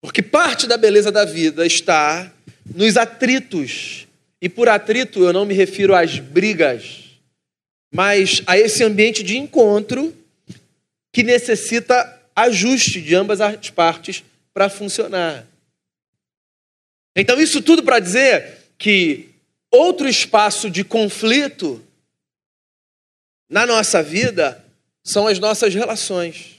Porque 0.00 0.20
parte 0.20 0.66
da 0.66 0.76
beleza 0.76 1.12
da 1.12 1.24
vida 1.24 1.64
está 1.64 2.32
nos 2.74 2.96
atritos. 2.96 4.08
E 4.42 4.48
por 4.48 4.68
atrito 4.68 5.22
eu 5.22 5.32
não 5.32 5.44
me 5.44 5.54
refiro 5.54 5.94
às 5.94 6.18
brigas, 6.18 7.04
mas 7.94 8.42
a 8.44 8.58
esse 8.58 8.82
ambiente 8.82 9.22
de 9.22 9.38
encontro 9.38 10.12
que 11.12 11.22
necessita 11.22 12.20
ajuste 12.34 13.00
de 13.00 13.14
ambas 13.14 13.40
as 13.40 13.70
partes 13.70 14.24
para 14.52 14.68
funcionar. 14.68 15.46
Então, 17.14 17.40
isso 17.40 17.62
tudo 17.62 17.84
para 17.84 18.00
dizer 18.00 18.58
que 18.76 19.28
outro 19.70 20.08
espaço 20.08 20.68
de 20.68 20.82
conflito 20.82 21.80
na 23.48 23.64
nossa 23.64 24.02
vida 24.02 24.64
são 25.04 25.28
as 25.28 25.38
nossas 25.38 25.72
relações. 25.72 26.56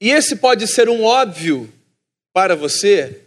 E 0.00 0.10
esse 0.10 0.34
pode 0.36 0.66
ser 0.66 0.88
um 0.88 1.04
óbvio 1.04 1.72
para 2.32 2.56
você, 2.56 3.22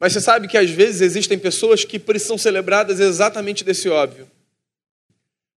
mas 0.00 0.12
você 0.12 0.20
sabe 0.20 0.46
que 0.46 0.56
às 0.56 0.70
vezes 0.70 1.00
existem 1.00 1.38
pessoas 1.38 1.84
que 1.84 1.98
precisam 1.98 2.38
ser 2.38 2.50
lembradas 2.50 3.00
exatamente 3.00 3.64
desse 3.64 3.88
óbvio. 3.88 4.30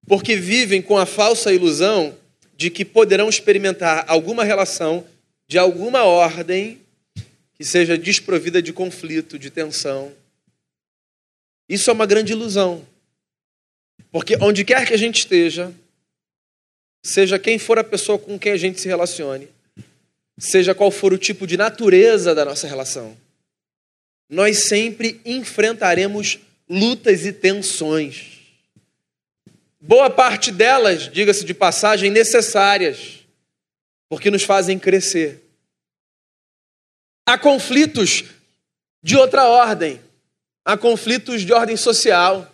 Porque 0.08 0.36
vivem 0.36 0.82
com 0.82 0.98
a 0.98 1.06
falsa 1.06 1.54
ilusão 1.54 2.18
de 2.56 2.70
que 2.70 2.84
poderão 2.84 3.30
experimentar 3.30 4.04
alguma 4.08 4.44
relação 4.44 5.06
de 5.48 5.58
alguma 5.58 6.04
ordem 6.04 6.80
que 7.54 7.64
seja 7.64 7.98
desprovida 7.98 8.62
de 8.62 8.74
conflito, 8.74 9.38
de 9.38 9.52
tensão. 9.52 10.12
Isso 11.70 11.90
é 11.90 11.94
uma 11.94 12.06
grande 12.06 12.34
ilusão. 12.34 12.86
Porque 14.12 14.38
onde 14.42 14.66
quer 14.66 14.88
que 14.88 14.94
a 14.94 14.98
gente 14.98 15.20
esteja, 15.20 15.72
seja 17.04 17.38
quem 17.38 17.60
for 17.60 17.78
a 17.78 17.84
pessoa 17.84 18.18
com 18.18 18.38
quem 18.40 18.52
a 18.52 18.58
gente 18.58 18.82
se 18.82 18.88
relacione, 18.88 19.48
seja 20.40 20.74
qual 20.74 20.90
for 20.90 21.14
o 21.14 21.18
tipo 21.18 21.46
de 21.46 21.56
natureza 21.58 22.34
da 22.34 22.44
nossa 22.44 22.68
relação, 22.68 23.16
nós 24.32 24.70
sempre 24.70 25.22
enfrentaremos 25.24 26.40
lutas 26.68 27.26
e 27.26 27.34
tensões. 27.34 28.40
Boa 29.80 30.10
parte 30.10 30.52
delas, 30.52 31.12
diga-se 31.12 31.46
de 31.46 31.54
passagem, 31.54 32.10
necessárias, 32.10 33.20
porque 34.10 34.32
nos 34.32 34.44
fazem 34.44 34.80
crescer. 34.80 35.44
Há 37.26 37.38
conflitos 37.38 38.24
de 39.04 39.16
outra 39.18 39.48
ordem, 39.48 40.00
há 40.66 40.76
conflitos 40.76 41.44
de 41.44 41.54
ordem 41.54 41.78
social. 41.78 42.52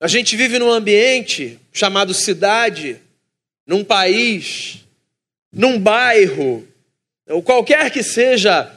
A 0.00 0.08
gente 0.08 0.36
vive 0.36 0.58
num 0.58 0.70
ambiente 0.70 1.58
chamado 1.72 2.14
cidade, 2.14 2.98
num 3.66 3.84
país 3.84 4.82
num 5.52 5.78
bairro, 5.78 6.66
ou 7.28 7.42
qualquer 7.42 7.90
que 7.90 8.02
seja 8.02 8.74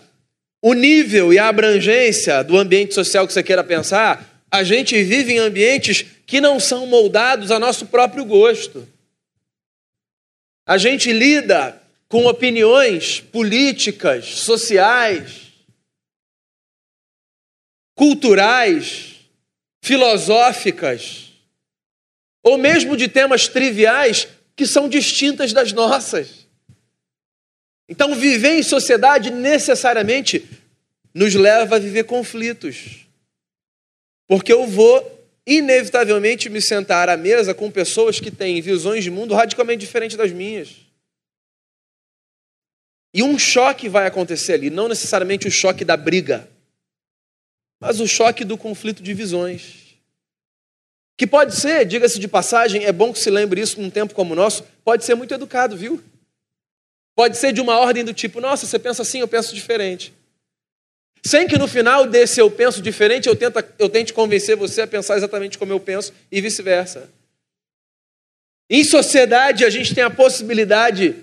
o 0.62 0.74
nível 0.74 1.33
e 1.33 1.39
a 1.39 1.47
abrangência 1.47 2.43
do 2.43 2.57
ambiente 2.57 2.93
social 2.93 3.27
que 3.27 3.33
você 3.33 3.43
queira 3.43 3.63
pensar, 3.63 4.43
a 4.50 4.63
gente 4.63 5.01
vive 5.03 5.33
em 5.33 5.39
ambientes 5.39 6.05
que 6.25 6.41
não 6.41 6.59
são 6.59 6.88
moldados 6.88 7.51
a 7.51 7.59
nosso 7.59 7.85
próprio 7.88 8.25
gosto. 8.25 8.88
A 10.65 10.77
gente 10.77 11.12
lida 11.12 11.81
com 12.07 12.25
opiniões 12.25 13.19
políticas, 13.19 14.25
sociais, 14.25 15.45
culturais, 17.95 19.15
filosóficas, 19.83 21.31
ou 22.43 22.57
mesmo 22.57 22.95
de 22.95 23.07
temas 23.07 23.47
triviais 23.47 24.27
que 24.55 24.65
são 24.65 24.88
distintas 24.88 25.53
das 25.53 25.71
nossas. 25.71 26.44
Então, 27.87 28.15
viver 28.15 28.57
em 28.57 28.63
sociedade 28.63 29.29
necessariamente 29.29 30.47
nos 31.13 31.33
leva 31.35 31.75
a 31.75 31.79
viver 31.79 32.03
conflitos. 32.03 33.05
Porque 34.27 34.51
eu 34.51 34.65
vou 34.65 35.15
inevitavelmente 35.45 36.49
me 36.49 36.61
sentar 36.61 37.07
à 37.07 37.15
mesa 37.15 37.53
com 37.53 37.69
pessoas 37.69 38.19
que 38.19 38.31
têm 38.31 38.61
visões 38.61 39.03
de 39.03 39.11
mundo 39.11 39.35
radicalmente 39.35 39.79
diferentes 39.79 40.17
das 40.17 40.31
minhas. 40.31 40.75
E 43.13 43.23
um 43.23 43.37
choque 43.39 43.87
vai 43.87 44.07
acontecer 44.07 44.53
ali, 44.53 44.69
não 44.69 44.89
necessariamente 44.89 45.47
o 45.47 45.51
choque 45.51 45.85
da 45.85 45.95
briga, 45.95 46.49
mas 47.79 47.99
o 47.99 48.07
choque 48.07 48.43
do 48.43 48.57
conflito 48.57 49.01
de 49.01 49.13
visões. 49.13 49.95
Que 51.15 51.25
pode 51.25 51.55
ser, 51.55 51.85
diga-se 51.85 52.19
de 52.19 52.27
passagem, 52.27 52.83
é 52.83 52.91
bom 52.91 53.13
que 53.13 53.19
se 53.19 53.29
lembre 53.29 53.61
isso 53.61 53.79
num 53.79 53.89
tempo 53.89 54.13
como 54.13 54.33
o 54.33 54.35
nosso, 54.35 54.63
pode 54.83 55.05
ser 55.05 55.15
muito 55.15 55.33
educado, 55.33 55.77
viu? 55.77 56.03
Pode 57.15 57.38
ser 57.38 57.53
de 57.53 57.62
uma 57.62 57.79
ordem 57.79 58.03
do 58.03 58.13
tipo, 58.13 58.41
nossa, 58.41 58.65
você 58.65 58.77
pensa 58.77 59.01
assim, 59.01 59.19
eu 59.19 59.27
penso 59.27 59.55
diferente. 59.55 60.13
Sem 61.25 61.48
que 61.48 61.57
no 61.57 61.67
final 61.67 62.05
desse 62.05 62.39
eu 62.39 62.51
penso 62.51 62.81
diferente, 62.81 63.27
eu, 63.27 63.36
tenta, 63.36 63.67
eu 63.79 63.89
tente 63.89 64.13
convencer 64.13 64.55
você 64.55 64.81
a 64.81 64.88
pensar 64.88 65.17
exatamente 65.17 65.57
como 65.57 65.72
eu 65.72 65.79
penso 65.79 66.13
e 66.31 66.41
vice-versa. 66.41 67.10
Em 68.69 68.84
sociedade, 68.84 69.63
a 69.63 69.69
gente 69.69 69.95
tem 69.95 70.03
a 70.03 70.10
possibilidade 70.10 71.15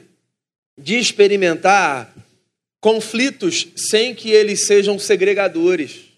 de 0.79 0.99
experimentar 0.99 2.13
conflitos 2.81 3.69
sem 3.77 4.15
que 4.15 4.31
eles 4.31 4.67
sejam 4.67 4.99
segregadores, 4.99 6.09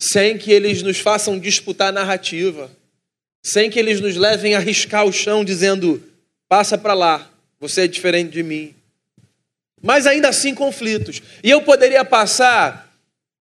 sem 0.00 0.38
que 0.38 0.52
eles 0.52 0.82
nos 0.82 0.98
façam 0.98 1.38
disputar 1.38 1.92
narrativa, 1.92 2.70
sem 3.44 3.68
que 3.68 3.78
eles 3.78 4.00
nos 4.00 4.16
levem 4.16 4.54
a 4.54 4.58
riscar 4.58 5.04
o 5.04 5.12
chão 5.12 5.44
dizendo: 5.44 6.02
passa 6.48 6.78
para 6.78 6.94
lá, 6.94 7.30
você 7.60 7.82
é 7.82 7.86
diferente 7.86 8.32
de 8.32 8.42
mim. 8.42 8.74
Mas 9.82 10.06
ainda 10.06 10.28
assim, 10.28 10.54
conflitos. 10.54 11.20
E 11.42 11.50
eu 11.50 11.62
poderia 11.62 12.04
passar 12.04 12.92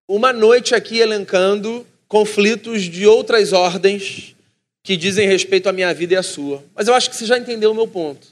uma 0.07 0.33
noite 0.33 0.75
aqui 0.75 0.99
elencando 0.99 1.87
conflitos 2.07 2.83
de 2.83 3.07
outras 3.07 3.53
ordens 3.53 4.35
que 4.83 4.97
dizem 4.97 5.27
respeito 5.27 5.69
à 5.69 5.71
minha 5.71 5.93
vida 5.93 6.13
e 6.13 6.17
à 6.17 6.23
sua. 6.23 6.63
Mas 6.75 6.87
eu 6.87 6.93
acho 6.93 7.09
que 7.09 7.15
você 7.15 7.25
já 7.25 7.37
entendeu 7.37 7.71
o 7.71 7.75
meu 7.75 7.87
ponto. 7.87 8.27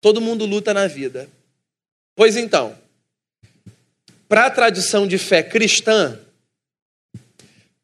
Todo 0.00 0.20
mundo 0.20 0.44
luta 0.44 0.74
na 0.74 0.86
vida. 0.86 1.28
Pois 2.14 2.36
então, 2.36 2.76
para 4.28 4.46
a 4.46 4.50
tradição 4.50 5.06
de 5.06 5.16
fé 5.16 5.42
cristã, 5.42 6.18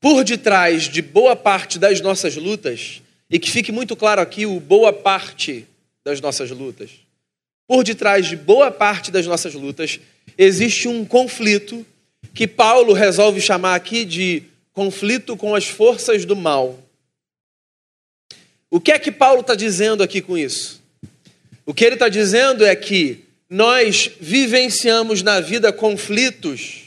por 0.01 0.23
detrás 0.23 0.83
de 0.83 1.01
boa 1.01 1.35
parte 1.35 1.79
das 1.79 2.01
nossas 2.03 2.37
lutas, 2.37 3.01
e 3.31 3.39
que 3.39 3.51
fique 3.51 3.73
muito 3.73 3.97
claro 3.97 4.21
aqui 4.21 4.45
o 4.45 4.61
boa 4.61 4.93
parte 4.93 5.67
das 6.05 6.21
nossas 6.21 6.51
lutas, 6.51 6.91
por 7.67 7.83
detrás 7.83 8.27
de 8.27 8.37
boa 8.37 8.71
parte 8.71 9.11
das 9.11 9.27
nossas 9.27 9.55
lutas, 9.55 10.01
existe 10.37 10.89
um 10.89 11.05
conflito 11.05 11.85
que 12.35 12.47
Paulo 12.47 12.93
resolve 12.93 13.41
chamar 13.41 13.75
aqui 13.75 14.05
de 14.05 14.43
conflito 14.73 15.37
com 15.37 15.55
as 15.55 15.67
forças 15.67 16.25
do 16.25 16.35
mal. 16.35 16.79
O 18.71 18.81
que 18.81 18.91
é 18.91 18.99
que 18.99 19.13
Paulo 19.13 19.41
está 19.41 19.55
dizendo 19.55 20.03
aqui 20.03 20.21
com 20.21 20.37
isso? 20.37 20.83
O 21.65 21.73
que 21.73 21.85
ele 21.85 21.95
está 21.95 22.09
dizendo 22.09 22.65
é 22.65 22.75
que 22.75 23.25
nós 23.49 24.11
vivenciamos 24.21 25.23
na 25.23 25.41
vida 25.41 25.73
conflitos 25.73 26.83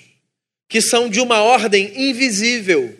que 0.67 0.81
são 0.81 1.09
de 1.09 1.21
uma 1.21 1.41
ordem 1.41 2.09
invisível. 2.09 2.95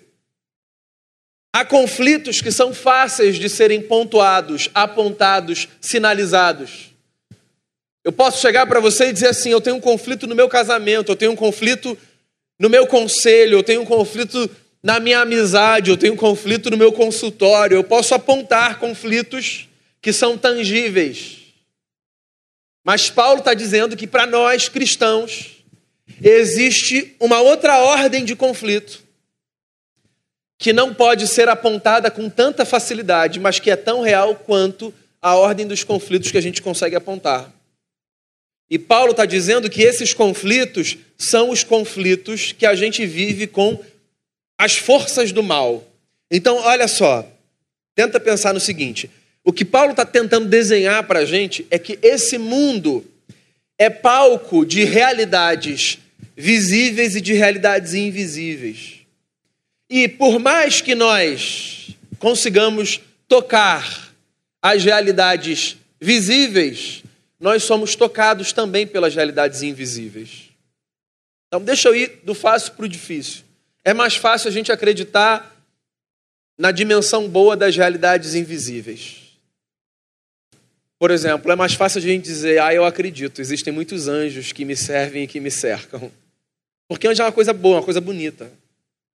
Há 1.54 1.66
conflitos 1.66 2.40
que 2.40 2.52
são 2.52 2.74
fáceis 2.74 3.38
de 3.38 3.50
serem 3.50 3.82
pontuados, 3.82 4.70
apontados, 4.74 5.68
sinalizados. 5.82 6.92
Eu 8.08 8.14
posso 8.14 8.40
chegar 8.40 8.66
para 8.66 8.80
você 8.80 9.10
e 9.10 9.12
dizer 9.12 9.28
assim: 9.28 9.50
eu 9.50 9.60
tenho 9.60 9.76
um 9.76 9.82
conflito 9.82 10.26
no 10.28 10.34
meu 10.34 10.48
casamento, 10.48 11.12
eu 11.12 11.16
tenho 11.18 11.34
um 11.34 11.36
conflito 11.36 11.98
no 12.58 12.70
meu 12.70 12.88
conselho, 12.88 13.58
eu 13.58 13.64
tenho 13.64 13.82
um 13.82 13.86
conflito 13.86 14.50
na 14.82 14.98
minha 14.98 15.20
amizade, 15.20 15.90
eu 15.90 15.98
tenho 15.98 16.14
um 16.14 16.16
conflito 16.16 16.70
no 16.70 16.78
meu 16.78 16.94
consultório. 16.94 17.76
Eu 17.76 17.84
posso 17.84 18.16
apontar 18.16 18.80
conflitos 18.80 19.68
que 20.02 20.14
são 20.14 20.38
tangíveis. 20.38 21.40
Mas 22.82 23.10
Paulo 23.10 23.40
está 23.40 23.54
dizendo 23.54 23.98
que 23.98 24.08
para 24.08 24.26
nós 24.26 24.70
cristãos 24.70 25.58
existe 26.24 27.14
uma 27.20 27.42
outra 27.42 27.78
ordem 27.80 28.24
de 28.24 28.38
conflito 28.38 29.04
que 30.58 30.72
não 30.72 30.94
pode 30.94 31.28
ser 31.28 31.50
apontada 31.50 32.10
com 32.10 32.30
tanta 32.30 32.64
facilidade, 32.64 33.38
mas 33.38 33.60
que 33.60 33.70
é 33.70 33.76
tão 33.76 34.00
real 34.00 34.34
quanto 34.34 34.94
a 35.22 35.36
ordem 35.36 35.68
dos 35.68 35.84
conflitos 35.84 36.32
que 36.32 36.38
a 36.38 36.42
gente 36.42 36.62
consegue 36.62 36.96
apontar. 36.96 37.57
E 38.70 38.78
Paulo 38.78 39.12
está 39.12 39.26
dizendo 39.26 39.70
que 39.70 39.82
esses 39.82 40.14
conflitos 40.14 40.98
são 41.18 41.50
os 41.50 41.64
conflitos 41.64 42.52
que 42.52 42.66
a 42.66 42.76
gente 42.76 43.06
vive 43.06 43.48
com 43.48 43.82
as 44.58 44.78
forças 44.78 45.32
do 45.32 45.42
mal. 45.42 45.88
Então, 46.30 46.58
olha 46.58 46.88
só, 46.88 47.26
tenta 47.96 48.20
pensar 48.20 48.54
no 48.54 48.60
seguinte: 48.60 49.10
o 49.44 49.54
que 49.54 49.64
Paulo 49.64 49.92
está 49.92 50.06
tentando 50.06 50.48
desenhar 50.48 51.04
para 51.08 51.20
a 51.20 51.26
gente 51.26 51.66
é 51.72 51.80
que 51.80 51.98
esse 52.02 52.38
mundo 52.38 53.06
é 53.78 53.90
palco 53.90 54.66
de 54.66 54.84
realidades 54.84 56.00
visíveis 56.36 57.16
e 57.16 57.22
de 57.22 57.34
realidades 57.34 57.94
invisíveis. 57.94 58.98
E 59.90 60.08
por 60.08 60.40
mais 60.40 60.82
que 60.82 60.94
nós 60.94 61.96
consigamos 62.20 63.00
tocar 63.28 64.14
as 64.62 64.84
realidades 64.84 65.78
visíveis, 66.00 67.04
nós 67.40 67.64
somos 67.64 67.96
tocados 67.96 68.52
também 68.52 68.88
pelas 68.88 69.14
realidades 69.14 69.62
invisíveis. 69.62 70.50
Então, 71.48 71.62
deixa 71.62 71.88
eu 71.88 71.96
ir 71.96 72.22
do 72.24 72.34
fácil 72.34 72.74
para 72.74 72.86
o 72.86 72.90
difícil. 72.90 73.44
É 73.84 73.94
mais 73.94 74.16
fácil 74.16 74.50
a 74.50 74.52
gente 74.52 74.72
acreditar 74.72 75.56
na 76.58 76.72
dimensão 76.72 77.30
boa 77.30 77.56
das 77.56 77.76
realidades 77.76 78.36
invisíveis. 78.36 79.28
Por 81.00 81.12
exemplo, 81.12 81.52
é 81.52 81.56
mais 81.56 81.74
fácil 81.74 82.00
a 82.00 82.02
gente 82.02 82.24
dizer, 82.24 82.60
ah, 82.60 82.74
eu 82.74 82.84
acredito, 82.84 83.40
existem 83.40 83.72
muitos 83.72 84.08
anjos 84.08 84.52
que 84.52 84.66
me 84.66 84.76
servem 84.76 85.24
e 85.24 85.28
que 85.28 85.40
me 85.40 85.52
cercam. 85.52 86.12
Porque 86.88 87.08
anjo 87.08 87.22
é 87.22 87.26
uma 87.26 87.32
coisa 87.32 87.54
boa, 87.54 87.78
uma 87.78 87.84
coisa 87.84 88.02
bonita. 88.02 88.52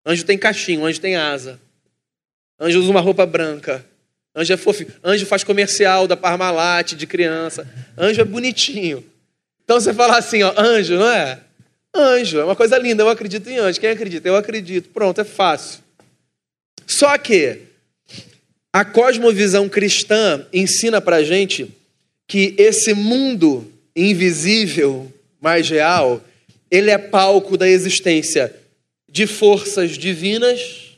Anjo 0.06 0.24
tem 0.24 0.38
cachinho, 0.38 0.84
anjo 0.84 1.00
tem 1.00 1.16
asa. 1.16 1.60
Anjo 2.58 2.78
usa 2.78 2.90
uma 2.90 3.00
roupa 3.00 3.26
branca. 3.26 3.84
Anjo 4.34 4.52
é 4.52 4.56
fofo. 4.56 4.86
Anjo 5.04 5.26
faz 5.26 5.44
comercial 5.44 6.06
da 6.06 6.16
Parmalat 6.16 6.94
de 6.94 7.06
criança. 7.06 7.68
Anjo 7.96 8.20
é 8.20 8.24
bonitinho. 8.24 9.04
Então 9.64 9.80
você 9.80 9.92
fala 9.92 10.16
assim, 10.16 10.42
ó, 10.42 10.52
anjo, 10.58 10.94
não 10.94 11.10
é? 11.10 11.38
Anjo, 11.94 12.38
é 12.38 12.44
uma 12.44 12.56
coisa 12.56 12.78
linda, 12.78 13.02
eu 13.02 13.08
acredito 13.08 13.48
em 13.48 13.58
anjo. 13.58 13.78
Quem 13.78 13.90
acredita? 13.90 14.26
Eu 14.26 14.36
acredito. 14.36 14.88
Pronto, 14.88 15.20
é 15.20 15.24
fácil. 15.24 15.80
Só 16.86 17.16
que 17.18 17.60
a 18.72 18.84
cosmovisão 18.84 19.68
cristã 19.68 20.46
ensina 20.52 21.00
para 21.00 21.22
gente 21.22 21.70
que 22.26 22.54
esse 22.56 22.94
mundo 22.94 23.70
invisível, 23.94 25.12
mais 25.40 25.68
real, 25.68 26.22
ele 26.70 26.90
é 26.90 26.96
palco 26.96 27.58
da 27.58 27.68
existência 27.68 28.54
de 29.06 29.26
forças 29.26 29.98
divinas 29.98 30.96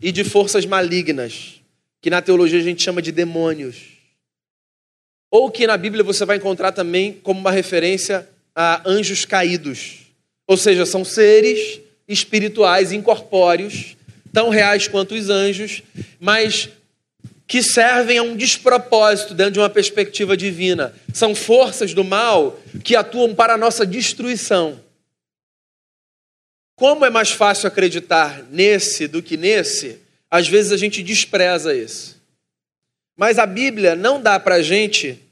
e 0.00 0.10
de 0.10 0.24
forças 0.24 0.66
malignas, 0.66 1.55
que 2.00 2.10
na 2.10 2.22
teologia 2.22 2.58
a 2.58 2.62
gente 2.62 2.82
chama 2.82 3.02
de 3.02 3.12
demônios. 3.12 3.96
Ou 5.30 5.50
que 5.50 5.66
na 5.66 5.76
Bíblia 5.76 6.04
você 6.04 6.24
vai 6.24 6.36
encontrar 6.36 6.72
também 6.72 7.12
como 7.12 7.40
uma 7.40 7.50
referência 7.50 8.28
a 8.54 8.82
anjos 8.88 9.24
caídos. 9.24 10.06
Ou 10.46 10.56
seja, 10.56 10.86
são 10.86 11.04
seres 11.04 11.80
espirituais, 12.08 12.92
incorpóreos, 12.92 13.96
tão 14.32 14.48
reais 14.48 14.86
quanto 14.86 15.14
os 15.14 15.28
anjos, 15.28 15.82
mas 16.20 16.68
que 17.46 17.62
servem 17.62 18.18
a 18.18 18.22
um 18.22 18.36
despropósito 18.36 19.34
dentro 19.34 19.52
de 19.52 19.58
uma 19.58 19.70
perspectiva 19.70 20.36
divina. 20.36 20.94
São 21.12 21.34
forças 21.34 21.94
do 21.94 22.04
mal 22.04 22.58
que 22.82 22.96
atuam 22.96 23.34
para 23.34 23.54
a 23.54 23.58
nossa 23.58 23.86
destruição. 23.86 24.80
Como 26.74 27.04
é 27.04 27.10
mais 27.10 27.30
fácil 27.30 27.68
acreditar 27.68 28.44
nesse 28.50 29.08
do 29.08 29.22
que 29.22 29.36
nesse, 29.36 30.00
às 30.30 30.48
vezes 30.48 30.72
a 30.72 30.76
gente 30.76 31.02
despreza 31.02 31.74
esse. 31.74 32.16
Mas 33.16 33.38
a 33.38 33.46
Bíblia 33.46 33.94
não 33.94 34.20
dá 34.20 34.38
para 34.38 34.56
a 34.56 34.62
gente 34.62 35.22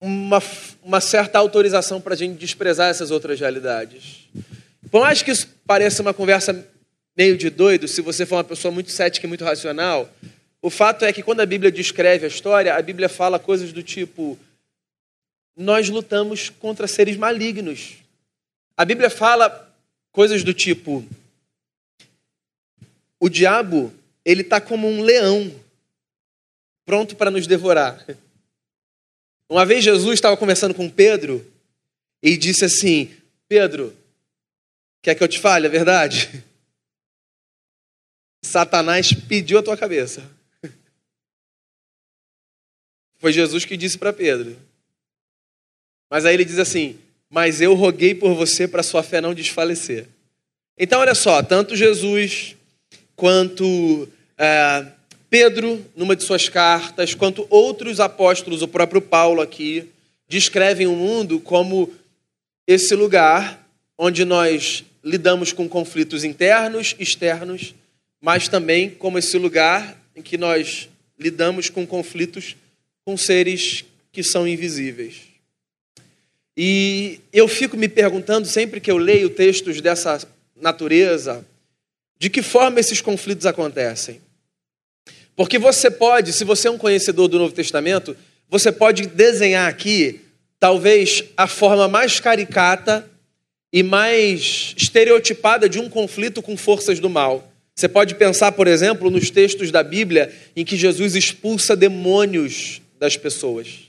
uma, 0.00 0.42
uma 0.82 1.00
certa 1.00 1.38
autorização 1.38 2.00
para 2.00 2.14
a 2.14 2.16
gente 2.16 2.38
desprezar 2.38 2.90
essas 2.90 3.10
outras 3.10 3.38
realidades. 3.38 4.28
Por 4.90 5.00
mais 5.00 5.22
que 5.22 5.30
isso 5.30 5.48
pareça 5.66 6.02
uma 6.02 6.14
conversa 6.14 6.66
meio 7.16 7.36
de 7.36 7.50
doido, 7.50 7.88
se 7.88 8.00
você 8.00 8.24
for 8.24 8.36
uma 8.36 8.44
pessoa 8.44 8.72
muito 8.72 8.90
cética 8.90 9.26
e 9.26 9.28
muito 9.28 9.44
racional, 9.44 10.08
o 10.62 10.70
fato 10.70 11.04
é 11.04 11.12
que 11.12 11.22
quando 11.22 11.40
a 11.40 11.46
Bíblia 11.46 11.70
descreve 11.70 12.24
a 12.24 12.28
história, 12.28 12.74
a 12.74 12.82
Bíblia 12.82 13.08
fala 13.08 13.38
coisas 13.38 13.72
do 13.72 13.82
tipo: 13.82 14.38
nós 15.56 15.88
lutamos 15.88 16.48
contra 16.48 16.86
seres 16.86 17.16
malignos. 17.16 17.96
A 18.76 18.84
Bíblia 18.84 19.10
fala 19.10 19.72
coisas 20.12 20.42
do 20.44 20.54
tipo: 20.54 21.04
o 23.20 23.28
diabo, 23.28 23.92
ele 24.24 24.42
está 24.42 24.60
como 24.60 24.88
um 24.88 25.02
leão, 25.02 25.52
pronto 26.84 27.16
para 27.16 27.30
nos 27.30 27.46
devorar. 27.46 28.04
Uma 29.48 29.64
vez 29.64 29.82
Jesus 29.82 30.14
estava 30.14 30.36
conversando 30.36 30.74
com 30.74 30.90
Pedro 30.90 31.44
e 32.22 32.36
disse 32.36 32.64
assim: 32.64 33.14
Pedro, 33.48 33.96
quer 35.02 35.14
que 35.14 35.22
eu 35.22 35.28
te 35.28 35.38
fale 35.38 35.66
a 35.66 35.70
verdade? 35.70 36.44
Satanás 38.44 39.12
pediu 39.12 39.58
a 39.58 39.62
tua 39.62 39.76
cabeça. 39.76 40.28
Foi 43.18 43.32
Jesus 43.32 43.64
que 43.64 43.76
disse 43.76 43.98
para 43.98 44.12
Pedro. 44.12 44.56
Mas 46.10 46.24
aí 46.24 46.34
ele 46.34 46.44
diz 46.44 46.58
assim: 46.58 46.98
Mas 47.30 47.60
eu 47.60 47.74
roguei 47.74 48.14
por 48.14 48.34
você 48.34 48.68
para 48.68 48.82
sua 48.82 49.02
fé 49.02 49.20
não 49.20 49.34
desfalecer. 49.34 50.06
Então, 50.78 51.00
olha 51.00 51.14
só, 51.14 51.42
tanto 51.42 51.74
Jesus 51.74 52.54
quanto 53.18 54.08
é, 54.38 54.86
Pedro, 55.28 55.84
numa 55.96 56.14
de 56.14 56.22
suas 56.22 56.48
cartas, 56.48 57.14
quanto 57.14 57.48
outros 57.50 57.98
apóstolos, 57.98 58.62
o 58.62 58.68
próprio 58.68 59.02
Paulo 59.02 59.40
aqui, 59.40 59.88
descrevem 60.28 60.86
o 60.86 60.94
mundo 60.94 61.40
como 61.40 61.92
esse 62.64 62.94
lugar 62.94 63.68
onde 63.98 64.24
nós 64.24 64.84
lidamos 65.02 65.52
com 65.52 65.68
conflitos 65.68 66.22
internos, 66.22 66.94
externos, 66.96 67.74
mas 68.20 68.46
também 68.46 68.88
como 68.88 69.18
esse 69.18 69.36
lugar 69.36 70.00
em 70.14 70.22
que 70.22 70.38
nós 70.38 70.88
lidamos 71.18 71.68
com 71.68 71.84
conflitos 71.84 72.54
com 73.04 73.16
seres 73.16 73.84
que 74.12 74.22
são 74.22 74.46
invisíveis. 74.46 75.22
E 76.56 77.18
eu 77.32 77.48
fico 77.48 77.76
me 77.76 77.88
perguntando 77.88 78.46
sempre 78.46 78.80
que 78.80 78.90
eu 78.90 78.96
leio 78.96 79.28
textos 79.28 79.80
dessa 79.80 80.24
natureza, 80.54 81.44
de 82.18 82.28
que 82.28 82.42
forma 82.42 82.80
esses 82.80 83.00
conflitos 83.00 83.46
acontecem? 83.46 84.20
Porque 85.36 85.58
você 85.58 85.90
pode, 85.90 86.32
se 86.32 86.44
você 86.44 86.66
é 86.66 86.70
um 86.70 86.78
conhecedor 86.78 87.28
do 87.28 87.38
Novo 87.38 87.54
Testamento, 87.54 88.16
você 88.48 88.72
pode 88.72 89.06
desenhar 89.06 89.68
aqui, 89.68 90.20
talvez, 90.58 91.22
a 91.36 91.46
forma 91.46 91.86
mais 91.86 92.18
caricata 92.18 93.08
e 93.72 93.82
mais 93.82 94.74
estereotipada 94.76 95.68
de 95.68 95.78
um 95.78 95.88
conflito 95.88 96.42
com 96.42 96.56
forças 96.56 96.98
do 96.98 97.08
mal. 97.08 97.52
Você 97.76 97.88
pode 97.88 98.16
pensar, 98.16 98.50
por 98.50 98.66
exemplo, 98.66 99.10
nos 99.10 99.30
textos 99.30 99.70
da 99.70 99.84
Bíblia 99.84 100.34
em 100.56 100.64
que 100.64 100.76
Jesus 100.76 101.14
expulsa 101.14 101.76
demônios 101.76 102.82
das 102.98 103.16
pessoas. 103.16 103.88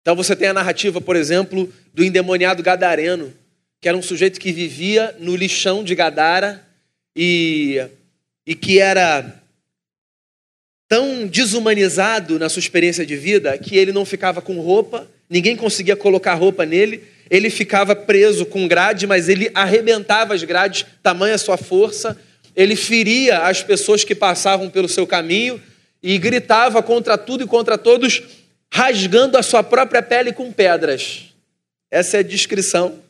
Então 0.00 0.16
você 0.16 0.34
tem 0.34 0.48
a 0.48 0.52
narrativa, 0.52 1.00
por 1.00 1.14
exemplo, 1.14 1.72
do 1.92 2.02
endemoniado 2.02 2.62
gadareno, 2.62 3.32
que 3.80 3.88
era 3.88 3.96
um 3.96 4.02
sujeito 4.02 4.40
que 4.40 4.50
vivia 4.50 5.14
no 5.20 5.36
lixão 5.36 5.84
de 5.84 5.94
Gadara 5.94 6.63
e, 7.14 7.84
e 8.46 8.54
que 8.54 8.78
era 8.78 9.40
tão 10.88 11.26
desumanizado 11.26 12.38
na 12.38 12.48
sua 12.48 12.60
experiência 12.60 13.04
de 13.04 13.16
vida 13.16 13.56
que 13.58 13.76
ele 13.76 13.92
não 13.92 14.04
ficava 14.04 14.40
com 14.40 14.60
roupa, 14.60 15.08
ninguém 15.28 15.56
conseguia 15.56 15.96
colocar 15.96 16.34
roupa 16.34 16.64
nele, 16.64 17.02
ele 17.30 17.50
ficava 17.50 17.96
preso 17.96 18.44
com 18.44 18.68
grade, 18.68 19.06
mas 19.06 19.28
ele 19.28 19.50
arrebentava 19.54 20.34
as 20.34 20.42
grades, 20.44 20.84
tamanha 21.02 21.38
sua 21.38 21.56
força, 21.56 22.16
ele 22.54 22.76
feria 22.76 23.40
as 23.40 23.62
pessoas 23.62 24.04
que 24.04 24.14
passavam 24.14 24.70
pelo 24.70 24.88
seu 24.88 25.06
caminho 25.06 25.60
e 26.02 26.18
gritava 26.18 26.82
contra 26.82 27.16
tudo 27.16 27.44
e 27.44 27.46
contra 27.46 27.78
todos, 27.78 28.22
rasgando 28.70 29.38
a 29.38 29.42
sua 29.42 29.62
própria 29.62 30.02
pele 30.02 30.32
com 30.32 30.52
pedras. 30.52 31.24
Essa 31.90 32.18
é 32.18 32.20
a 32.20 32.24
descrição 32.24 33.00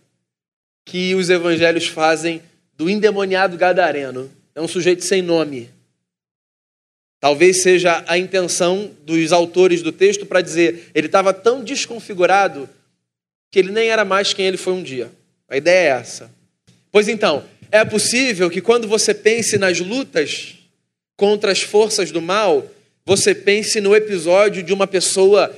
que 0.84 1.14
os 1.14 1.28
evangelhos 1.28 1.86
fazem 1.86 2.40
do 2.76 2.88
endemoniado 2.88 3.56
gadareno. 3.56 4.30
É 4.54 4.60
um 4.60 4.68
sujeito 4.68 5.04
sem 5.04 5.22
nome. 5.22 5.70
Talvez 7.20 7.62
seja 7.62 8.04
a 8.06 8.18
intenção 8.18 8.90
dos 9.04 9.32
autores 9.32 9.82
do 9.82 9.90
texto 9.90 10.26
para 10.26 10.40
dizer 10.40 10.90
ele 10.94 11.06
estava 11.06 11.32
tão 11.32 11.64
desconfigurado 11.64 12.68
que 13.50 13.58
ele 13.58 13.72
nem 13.72 13.88
era 13.88 14.04
mais 14.04 14.32
quem 14.32 14.46
ele 14.46 14.56
foi 14.56 14.72
um 14.72 14.82
dia. 14.82 15.10
A 15.48 15.56
ideia 15.56 15.88
é 15.88 16.00
essa. 16.00 16.30
Pois 16.90 17.08
então, 17.08 17.44
é 17.70 17.84
possível 17.84 18.50
que 18.50 18.60
quando 18.60 18.86
você 18.86 19.14
pense 19.14 19.56
nas 19.56 19.80
lutas 19.80 20.56
contra 21.16 21.52
as 21.52 21.62
forças 21.62 22.10
do 22.10 22.20
mal, 22.20 22.68
você 23.06 23.34
pense 23.34 23.80
no 23.80 23.94
episódio 23.94 24.62
de 24.62 24.72
uma 24.72 24.86
pessoa 24.86 25.54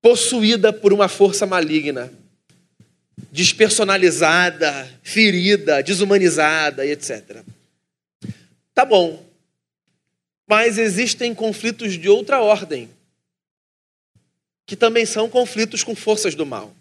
possuída 0.00 0.72
por 0.72 0.92
uma 0.92 1.08
força 1.08 1.46
maligna 1.46 2.12
despersonalizada, 3.30 4.88
ferida, 5.02 5.82
desumanizada 5.82 6.84
e 6.84 6.90
etc. 6.90 7.42
Tá 8.74 8.84
bom. 8.84 9.24
Mas 10.46 10.78
existem 10.78 11.34
conflitos 11.34 11.98
de 11.98 12.08
outra 12.08 12.40
ordem, 12.40 12.90
que 14.66 14.76
também 14.76 15.06
são 15.06 15.28
conflitos 15.28 15.82
com 15.82 15.94
forças 15.94 16.34
do 16.34 16.44
mal. 16.44 16.74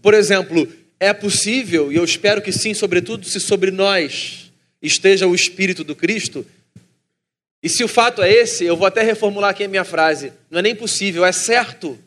Por 0.00 0.14
exemplo, 0.14 0.70
é 1.00 1.12
possível, 1.12 1.90
e 1.90 1.96
eu 1.96 2.04
espero 2.04 2.42
que 2.42 2.52
sim, 2.52 2.74
sobretudo 2.74 3.26
se 3.26 3.40
sobre 3.40 3.70
nós 3.70 4.52
esteja 4.80 5.26
o 5.26 5.34
Espírito 5.34 5.82
do 5.82 5.96
Cristo, 5.96 6.46
e 7.62 7.68
se 7.68 7.82
o 7.82 7.88
fato 7.88 8.22
é 8.22 8.30
esse, 8.30 8.64
eu 8.64 8.76
vou 8.76 8.86
até 8.86 9.02
reformular 9.02 9.50
aqui 9.50 9.64
a 9.64 9.68
minha 9.68 9.84
frase: 9.84 10.32
não 10.50 10.58
é 10.58 10.62
nem 10.62 10.76
possível, 10.76 11.24
é 11.24 11.32
certo 11.32 11.98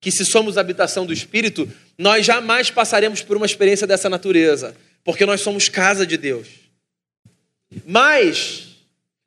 que 0.00 0.10
se 0.10 0.24
somos 0.24 0.56
habitação 0.56 1.04
do 1.04 1.12
Espírito, 1.12 1.70
nós 1.98 2.24
jamais 2.24 2.70
passaremos 2.70 3.22
por 3.22 3.36
uma 3.36 3.46
experiência 3.46 3.86
dessa 3.86 4.08
natureza, 4.08 4.74
porque 5.04 5.26
nós 5.26 5.40
somos 5.40 5.68
casa 5.68 6.06
de 6.06 6.16
Deus. 6.16 6.48
Mas 7.86 8.68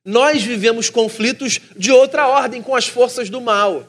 nós 0.04 0.44
vivemos 0.44 0.90
conflitos 0.90 1.60
de 1.76 1.92
outra 1.92 2.28
ordem 2.28 2.62
com 2.62 2.76
as 2.76 2.88
forças 2.88 3.30
do 3.30 3.42
mal. 3.42 3.88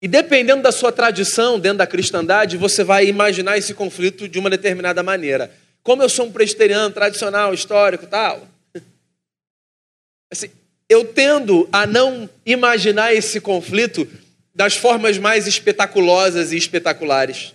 E 0.00 0.08
dependendo 0.08 0.62
da 0.62 0.72
sua 0.72 0.92
tradição 0.92 1.58
dentro 1.58 1.78
da 1.78 1.86
cristandade, 1.86 2.56
você 2.56 2.84
vai 2.84 3.06
imaginar 3.06 3.58
esse 3.58 3.74
conflito 3.74 4.28
de 4.28 4.38
uma 4.38 4.50
determinada 4.50 5.02
maneira. 5.02 5.50
Como 5.82 6.02
eu 6.02 6.08
sou 6.08 6.26
um 6.26 6.32
presbiteriano 6.32 6.94
tradicional, 6.94 7.52
histórico, 7.52 8.06
tal, 8.06 8.46
assim, 10.30 10.50
eu 10.88 11.04
tendo 11.04 11.68
a 11.72 11.86
não 11.86 12.28
imaginar 12.44 13.14
esse 13.14 13.40
conflito 13.40 14.06
das 14.54 14.76
formas 14.76 15.18
mais 15.18 15.46
espetaculosas 15.46 16.52
e 16.52 16.56
espetaculares. 16.56 17.54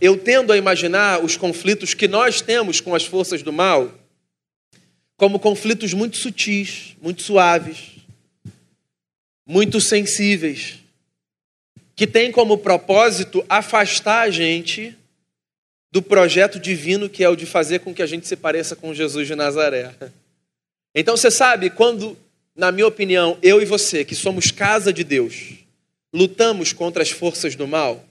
Eu 0.00 0.16
tendo 0.16 0.52
a 0.52 0.56
imaginar 0.56 1.22
os 1.22 1.36
conflitos 1.36 1.92
que 1.92 2.08
nós 2.08 2.40
temos 2.40 2.80
com 2.80 2.94
as 2.94 3.04
forças 3.04 3.42
do 3.42 3.52
mal 3.52 3.92
como 5.16 5.38
conflitos 5.38 5.92
muito 5.92 6.16
sutis, 6.16 6.96
muito 7.00 7.22
suaves, 7.22 7.92
muito 9.46 9.80
sensíveis, 9.80 10.80
que 11.94 12.06
têm 12.06 12.32
como 12.32 12.58
propósito 12.58 13.44
afastar 13.48 14.22
a 14.22 14.30
gente 14.30 14.96
do 15.92 16.02
projeto 16.02 16.58
divino 16.58 17.08
que 17.08 17.22
é 17.22 17.28
o 17.28 17.36
de 17.36 17.46
fazer 17.46 17.78
com 17.78 17.94
que 17.94 18.02
a 18.02 18.06
gente 18.06 18.26
se 18.26 18.34
pareça 18.34 18.74
com 18.74 18.92
Jesus 18.92 19.28
de 19.28 19.36
Nazaré. 19.36 19.94
Então 20.92 21.16
você 21.16 21.30
sabe, 21.30 21.70
quando, 21.70 22.16
na 22.56 22.72
minha 22.72 22.86
opinião, 22.86 23.38
eu 23.42 23.62
e 23.62 23.64
você, 23.64 24.04
que 24.04 24.14
somos 24.14 24.50
casa 24.50 24.92
de 24.92 25.04
Deus, 25.04 25.63
lutamos 26.14 26.72
contra 26.72 27.02
as 27.02 27.10
forças 27.10 27.56
do 27.56 27.66
mal, 27.66 28.04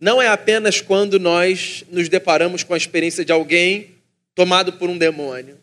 não 0.00 0.20
é 0.20 0.26
apenas 0.26 0.80
quando 0.80 1.20
nós 1.20 1.84
nos 1.88 2.08
deparamos 2.08 2.64
com 2.64 2.74
a 2.74 2.76
experiência 2.76 3.24
de 3.24 3.30
alguém 3.30 3.92
tomado 4.34 4.72
por 4.72 4.90
um 4.90 4.98
demônio. 4.98 5.56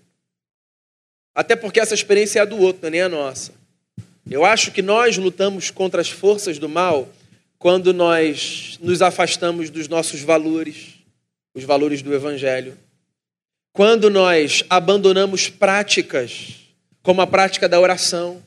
Até 1.36 1.58
porque 1.58 1.82
essa 1.82 1.94
experiência 1.94 2.40
é 2.40 2.42
a 2.44 2.46
do 2.46 2.58
outro, 2.58 2.90
não 2.90 2.98
é 2.98 3.02
a 3.02 3.10
nossa. 3.10 3.54
Eu 4.32 4.46
acho 4.46 4.72
que 4.72 4.82
nós 4.82 5.18
lutamos 5.18 5.70
contra 5.70 6.00
as 6.00 6.10
forças 6.10 6.58
do 6.58 6.70
mal 6.70 7.10
quando 7.58 7.94
nós 7.94 8.80
nos 8.82 9.02
afastamos 9.02 9.70
dos 9.70 9.90
nossos 9.90 10.22
valores, 10.22 10.94
os 11.54 11.66
valores 11.66 12.02
do 12.02 12.14
Evangelho. 12.14 12.78
Quando 13.74 14.10
nós 14.10 14.64
abandonamos 14.70 15.50
práticas, 15.50 16.54
como 17.04 17.20
a 17.22 17.28
prática 17.28 17.68
da 17.68 17.82
oração, 17.82 18.42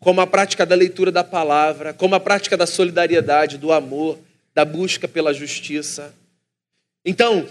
como 0.00 0.20
a 0.20 0.26
prática 0.26 0.66
da 0.66 0.74
leitura 0.74 1.12
da 1.12 1.22
palavra, 1.22 1.94
como 1.94 2.14
a 2.14 2.20
prática 2.20 2.56
da 2.56 2.66
solidariedade, 2.66 3.58
do 3.58 3.70
amor, 3.70 4.18
da 4.54 4.64
busca 4.64 5.06
pela 5.06 5.32
justiça. 5.32 6.12
Então, 7.04 7.48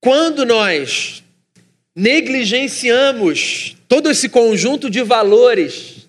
quando 0.00 0.44
nós 0.44 1.22
negligenciamos 1.96 3.76
todo 3.88 4.10
esse 4.10 4.28
conjunto 4.28 4.90
de 4.90 5.02
valores 5.02 6.08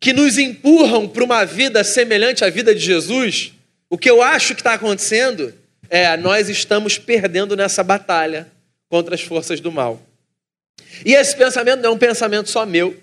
que 0.00 0.12
nos 0.12 0.38
empurram 0.38 1.06
para 1.06 1.22
uma 1.22 1.44
vida 1.44 1.84
semelhante 1.84 2.44
à 2.44 2.50
vida 2.50 2.74
de 2.74 2.80
Jesus, 2.80 3.52
O 3.92 3.98
que 3.98 4.08
eu 4.08 4.22
acho 4.22 4.54
que 4.54 4.62
está 4.62 4.72
acontecendo 4.72 5.52
é 5.90 6.16
nós 6.16 6.48
estamos 6.48 6.96
perdendo 6.96 7.54
nessa 7.54 7.84
batalha 7.84 8.50
contra 8.88 9.14
as 9.14 9.20
forças 9.20 9.60
do 9.60 9.70
mal. 9.70 10.00
E 11.04 11.12
esse 11.12 11.36
pensamento 11.36 11.82
não 11.82 11.90
é 11.90 11.92
um 11.92 11.98
pensamento 11.98 12.48
só 12.48 12.64
meu. 12.64 12.98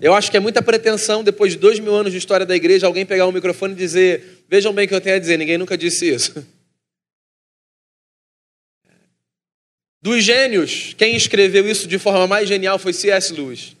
Eu 0.00 0.12
acho 0.12 0.30
que 0.30 0.36
é 0.36 0.40
muita 0.40 0.60
pretensão, 0.60 1.22
depois 1.22 1.52
de 1.52 1.58
dois 1.58 1.78
mil 1.78 1.94
anos 1.94 2.12
de 2.12 2.18
história 2.18 2.44
da 2.44 2.56
igreja, 2.56 2.86
alguém 2.86 3.06
pegar 3.06 3.26
um 3.26 3.32
microfone 3.32 3.74
e 3.74 3.76
dizer: 3.76 4.44
Vejam 4.48 4.72
bem 4.72 4.86
o 4.86 4.88
que 4.88 4.94
eu 4.94 5.00
tenho 5.00 5.16
a 5.16 5.18
dizer, 5.18 5.38
ninguém 5.38 5.58
nunca 5.58 5.78
disse 5.78 6.08
isso. 6.08 6.46
Dos 10.02 10.22
gênios, 10.22 10.94
quem 10.98 11.16
escreveu 11.16 11.66
isso 11.66 11.88
de 11.88 11.98
forma 11.98 12.26
mais 12.26 12.46
genial 12.46 12.78
foi 12.78 12.92
C.S. 12.92 13.32
Lewis, 13.32 13.74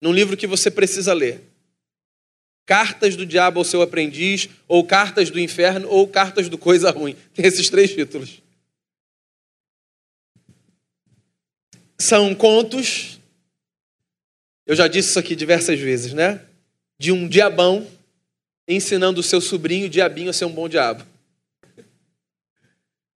num 0.00 0.12
livro 0.12 0.38
que 0.38 0.46
você 0.46 0.70
precisa 0.70 1.12
ler. 1.12 1.42
Cartas 2.64 3.14
do 3.14 3.26
Diabo 3.26 3.58
ao 3.58 3.64
Seu 3.64 3.82
Aprendiz, 3.82 4.48
ou 4.66 4.82
Cartas 4.84 5.28
do 5.28 5.38
Inferno, 5.38 5.86
ou 5.90 6.08
Cartas 6.08 6.48
do 6.48 6.56
Coisa 6.56 6.90
Ruim. 6.90 7.14
Tem 7.34 7.44
esses 7.44 7.68
três 7.68 7.92
títulos. 7.92 8.42
São 11.98 12.34
contos, 12.34 13.13
eu 14.66 14.74
já 14.74 14.88
disse 14.88 15.10
isso 15.10 15.18
aqui 15.18 15.34
diversas 15.36 15.78
vezes, 15.78 16.12
né? 16.12 16.40
De 16.98 17.12
um 17.12 17.28
diabão 17.28 17.86
ensinando 18.66 19.20
o 19.20 19.22
seu 19.22 19.40
sobrinho, 19.40 19.86
o 19.86 19.90
diabinho, 19.90 20.30
a 20.30 20.32
ser 20.32 20.46
um 20.46 20.52
bom 20.52 20.68
diabo. 20.68 21.04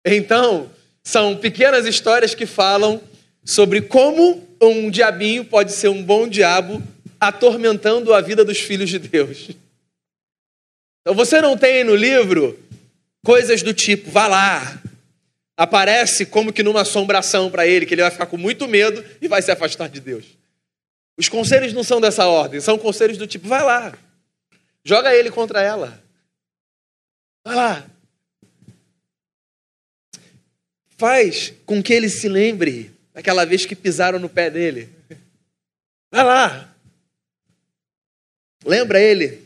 Então, 0.04 0.70
são 1.02 1.36
pequenas 1.36 1.86
histórias 1.86 2.34
que 2.34 2.46
falam 2.46 3.00
sobre 3.44 3.82
como 3.82 4.46
um 4.60 4.90
diabinho 4.90 5.44
pode 5.44 5.72
ser 5.72 5.88
um 5.88 6.02
bom 6.02 6.26
diabo 6.26 6.82
atormentando 7.20 8.14
a 8.14 8.20
vida 8.20 8.44
dos 8.44 8.58
filhos 8.58 8.88
de 8.88 8.98
Deus. 8.98 9.50
Então 11.02 11.14
você 11.14 11.40
não 11.40 11.56
tem 11.56 11.84
no 11.84 11.94
livro 11.94 12.58
coisas 13.24 13.62
do 13.62 13.74
tipo, 13.74 14.10
vá 14.10 14.26
lá, 14.26 14.82
aparece 15.56 16.24
como 16.24 16.52
que 16.52 16.62
numa 16.62 16.80
assombração 16.80 17.50
para 17.50 17.66
ele, 17.66 17.84
que 17.84 17.94
ele 17.94 18.02
vai 18.02 18.10
ficar 18.10 18.26
com 18.26 18.38
muito 18.38 18.66
medo 18.66 19.04
e 19.20 19.28
vai 19.28 19.42
se 19.42 19.50
afastar 19.50 19.88
de 19.88 20.00
Deus. 20.00 20.24
Os 21.16 21.28
conselhos 21.28 21.72
não 21.72 21.84
são 21.84 22.00
dessa 22.00 22.26
ordem, 22.26 22.60
são 22.60 22.76
conselhos 22.76 23.16
do 23.16 23.26
tipo, 23.26 23.46
vai 23.46 23.62
lá, 23.62 23.96
joga 24.84 25.14
ele 25.14 25.30
contra 25.30 25.62
ela. 25.62 26.02
Vai 27.44 27.54
lá. 27.54 27.86
Faz 30.96 31.52
com 31.66 31.82
que 31.82 31.92
ele 31.92 32.08
se 32.08 32.28
lembre 32.28 32.90
daquela 33.12 33.44
vez 33.44 33.66
que 33.66 33.76
pisaram 33.76 34.18
no 34.18 34.28
pé 34.28 34.50
dele. 34.50 34.88
Vai 36.10 36.24
lá. 36.24 36.74
Lembra 38.64 39.00
ele 39.00 39.42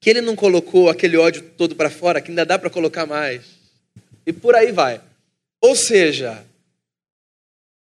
que 0.00 0.10
ele 0.10 0.20
não 0.20 0.36
colocou 0.36 0.88
aquele 0.88 1.16
ódio 1.16 1.42
todo 1.56 1.74
para 1.74 1.90
fora, 1.90 2.20
que 2.20 2.30
ainda 2.30 2.44
dá 2.44 2.58
para 2.58 2.70
colocar 2.70 3.06
mais. 3.06 3.44
E 4.26 4.32
por 4.32 4.54
aí 4.54 4.72
vai. 4.72 5.00
Ou 5.60 5.74
seja, 5.74 6.44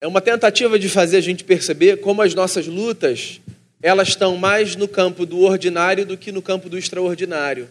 é 0.00 0.06
uma 0.06 0.20
tentativa 0.20 0.78
de 0.78 0.88
fazer 0.88 1.16
a 1.16 1.20
gente 1.20 1.44
perceber 1.44 1.98
como 1.98 2.22
as 2.22 2.34
nossas 2.34 2.66
lutas, 2.66 3.40
elas 3.82 4.08
estão 4.08 4.36
mais 4.36 4.76
no 4.76 4.86
campo 4.86 5.26
do 5.26 5.40
ordinário 5.40 6.06
do 6.06 6.16
que 6.16 6.30
no 6.30 6.42
campo 6.42 6.68
do 6.68 6.78
extraordinário. 6.78 7.68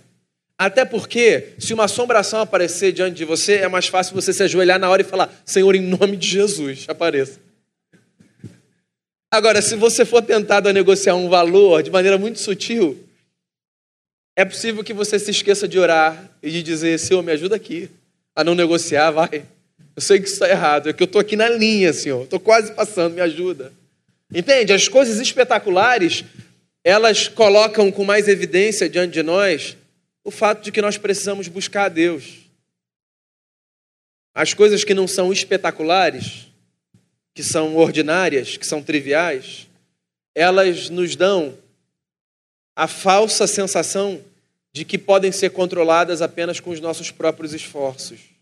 Até 0.57 0.83
porque, 0.83 1.49
se 1.59 1.73
uma 1.73 1.85
assombração 1.85 2.41
aparecer 2.41 2.91
diante 2.91 3.15
de 3.15 3.25
você, 3.25 3.57
é 3.57 3.67
mais 3.67 3.87
fácil 3.87 4.15
você 4.15 4.33
se 4.33 4.41
ajoelhar 4.43 4.79
na 4.79 4.89
hora 4.89 5.01
e 5.01 5.05
falar: 5.05 5.31
Senhor, 5.45 5.75
em 5.75 5.81
nome 5.81 6.17
de 6.17 6.27
Jesus, 6.27 6.85
apareça. 6.87 7.39
Agora, 9.31 9.61
se 9.61 9.75
você 9.75 10.03
for 10.03 10.21
tentado 10.21 10.67
a 10.67 10.73
negociar 10.73 11.15
um 11.15 11.29
valor 11.29 11.83
de 11.83 11.91
maneira 11.91 12.17
muito 12.17 12.39
sutil, 12.39 12.97
é 14.35 14.43
possível 14.43 14.83
que 14.83 14.93
você 14.93 15.19
se 15.19 15.29
esqueça 15.29 15.67
de 15.67 15.77
orar 15.77 16.29
e 16.41 16.49
de 16.49 16.63
dizer: 16.63 16.97
Senhor, 16.97 17.21
me 17.21 17.31
ajuda 17.31 17.55
aqui 17.55 17.89
a 18.35 18.43
não 18.43 18.55
negociar, 18.55 19.11
vai. 19.11 19.45
Eu 19.97 20.01
sei 20.03 20.19
que 20.19 20.25
isso 20.25 20.35
está 20.35 20.47
errado, 20.47 20.89
é 20.89 20.93
que 20.93 21.01
eu 21.01 21.05
estou 21.05 21.19
aqui 21.19 21.35
na 21.35 21.49
linha, 21.49 21.91
Senhor, 21.91 22.23
estou 22.23 22.39
quase 22.39 22.71
passando, 22.71 23.15
me 23.15 23.21
ajuda. 23.21 23.73
Entende? 24.31 24.71
As 24.71 24.87
coisas 24.87 25.19
espetaculares, 25.19 26.23
elas 26.83 27.27
colocam 27.27 27.91
com 27.91 28.05
mais 28.05 28.27
evidência 28.27 28.87
diante 28.87 29.13
de 29.13 29.23
nós 29.23 29.75
o 30.23 30.29
fato 30.29 30.63
de 30.63 30.71
que 30.71 30.83
nós 30.83 30.99
precisamos 30.99 31.47
buscar 31.47 31.85
a 31.85 31.89
Deus. 31.89 32.47
As 34.35 34.53
coisas 34.53 34.83
que 34.83 34.93
não 34.93 35.07
são 35.07 35.33
espetaculares, 35.33 36.45
que 37.33 37.41
são 37.41 37.75
ordinárias, 37.75 38.55
que 38.55 38.67
são 38.67 38.83
triviais, 38.83 39.67
elas 40.35 40.91
nos 40.91 41.15
dão 41.15 41.57
a 42.75 42.87
falsa 42.87 43.47
sensação 43.47 44.21
de 44.71 44.85
que 44.85 44.99
podem 44.99 45.31
ser 45.31 45.49
controladas 45.49 46.21
apenas 46.21 46.59
com 46.59 46.69
os 46.69 46.79
nossos 46.79 47.09
próprios 47.09 47.51
esforços. 47.51 48.36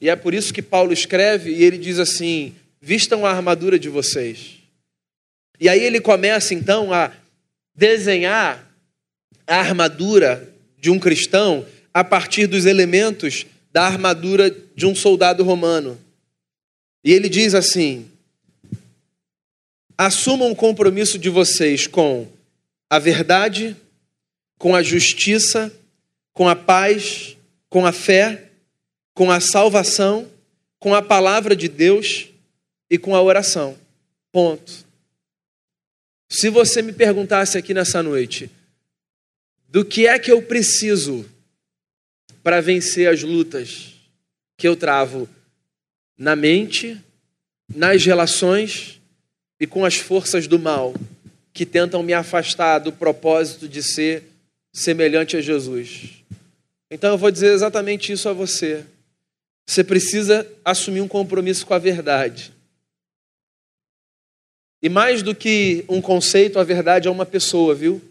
E 0.00 0.08
é 0.08 0.16
por 0.16 0.34
isso 0.34 0.52
que 0.52 0.62
Paulo 0.62 0.92
escreve 0.92 1.50
e 1.50 1.64
ele 1.64 1.78
diz 1.78 1.98
assim: 1.98 2.54
vistam 2.80 3.24
a 3.24 3.30
armadura 3.30 3.78
de 3.78 3.88
vocês. 3.88 4.58
E 5.58 5.68
aí 5.68 5.82
ele 5.82 6.00
começa 6.00 6.52
então 6.52 6.92
a 6.92 7.12
desenhar 7.74 8.70
a 9.46 9.56
armadura 9.56 10.48
de 10.78 10.90
um 10.90 10.98
cristão 10.98 11.66
a 11.92 12.04
partir 12.04 12.46
dos 12.46 12.66
elementos 12.66 13.46
da 13.72 13.84
armadura 13.86 14.54
de 14.76 14.86
um 14.86 14.94
soldado 14.94 15.42
romano. 15.42 15.98
E 17.02 17.12
ele 17.12 17.28
diz 17.28 17.54
assim: 17.54 18.06
assumam 19.96 20.50
o 20.50 20.56
compromisso 20.56 21.18
de 21.18 21.28
vocês 21.28 21.86
com 21.86 22.26
a 22.90 22.98
verdade, 22.98 23.76
com 24.58 24.74
a 24.74 24.82
justiça, 24.82 25.72
com 26.32 26.48
a 26.48 26.56
paz, 26.56 27.36
com 27.68 27.86
a 27.86 27.92
fé 27.92 28.50
com 29.14 29.30
a 29.30 29.40
salvação, 29.40 30.28
com 30.78 30.94
a 30.94 31.00
palavra 31.00 31.54
de 31.56 31.68
Deus 31.68 32.28
e 32.90 32.98
com 32.98 33.14
a 33.14 33.22
oração. 33.22 33.78
Ponto. 34.30 34.84
Se 36.28 36.50
você 36.50 36.82
me 36.82 36.92
perguntasse 36.92 37.56
aqui 37.56 37.72
nessa 37.72 38.02
noite, 38.02 38.50
do 39.68 39.84
que 39.84 40.06
é 40.06 40.18
que 40.18 40.30
eu 40.30 40.42
preciso 40.42 41.24
para 42.42 42.60
vencer 42.60 43.08
as 43.08 43.22
lutas 43.22 43.94
que 44.56 44.68
eu 44.68 44.76
travo 44.76 45.28
na 46.18 46.36
mente, 46.36 47.00
nas 47.72 48.04
relações 48.04 49.00
e 49.58 49.66
com 49.66 49.84
as 49.84 49.96
forças 49.96 50.46
do 50.46 50.58
mal 50.58 50.94
que 51.52 51.64
tentam 51.64 52.02
me 52.02 52.12
afastar 52.12 52.80
do 52.80 52.92
propósito 52.92 53.68
de 53.68 53.82
ser 53.82 54.24
semelhante 54.72 55.36
a 55.36 55.40
Jesus. 55.40 56.24
Então 56.90 57.12
eu 57.12 57.18
vou 57.18 57.30
dizer 57.30 57.52
exatamente 57.52 58.12
isso 58.12 58.28
a 58.28 58.32
você. 58.32 58.84
Você 59.66 59.82
precisa 59.82 60.46
assumir 60.64 61.00
um 61.00 61.08
compromisso 61.08 61.66
com 61.66 61.74
a 61.74 61.78
verdade. 61.78 62.54
E 64.82 64.88
mais 64.88 65.22
do 65.22 65.34
que 65.34 65.84
um 65.88 66.02
conceito, 66.02 66.58
a 66.58 66.64
verdade 66.64 67.08
é 67.08 67.10
uma 67.10 67.24
pessoa, 67.24 67.74
viu? 67.74 68.02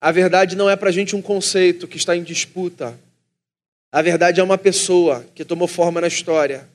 A 0.00 0.12
verdade 0.12 0.54
não 0.54 0.68
é 0.68 0.76
para 0.76 0.90
a 0.90 0.92
gente 0.92 1.16
um 1.16 1.22
conceito 1.22 1.88
que 1.88 1.96
está 1.96 2.14
em 2.14 2.22
disputa. 2.22 2.98
A 3.90 4.02
verdade 4.02 4.40
é 4.40 4.44
uma 4.44 4.58
pessoa 4.58 5.24
que 5.34 5.44
tomou 5.44 5.66
forma 5.66 6.00
na 6.00 6.06
história. 6.06 6.68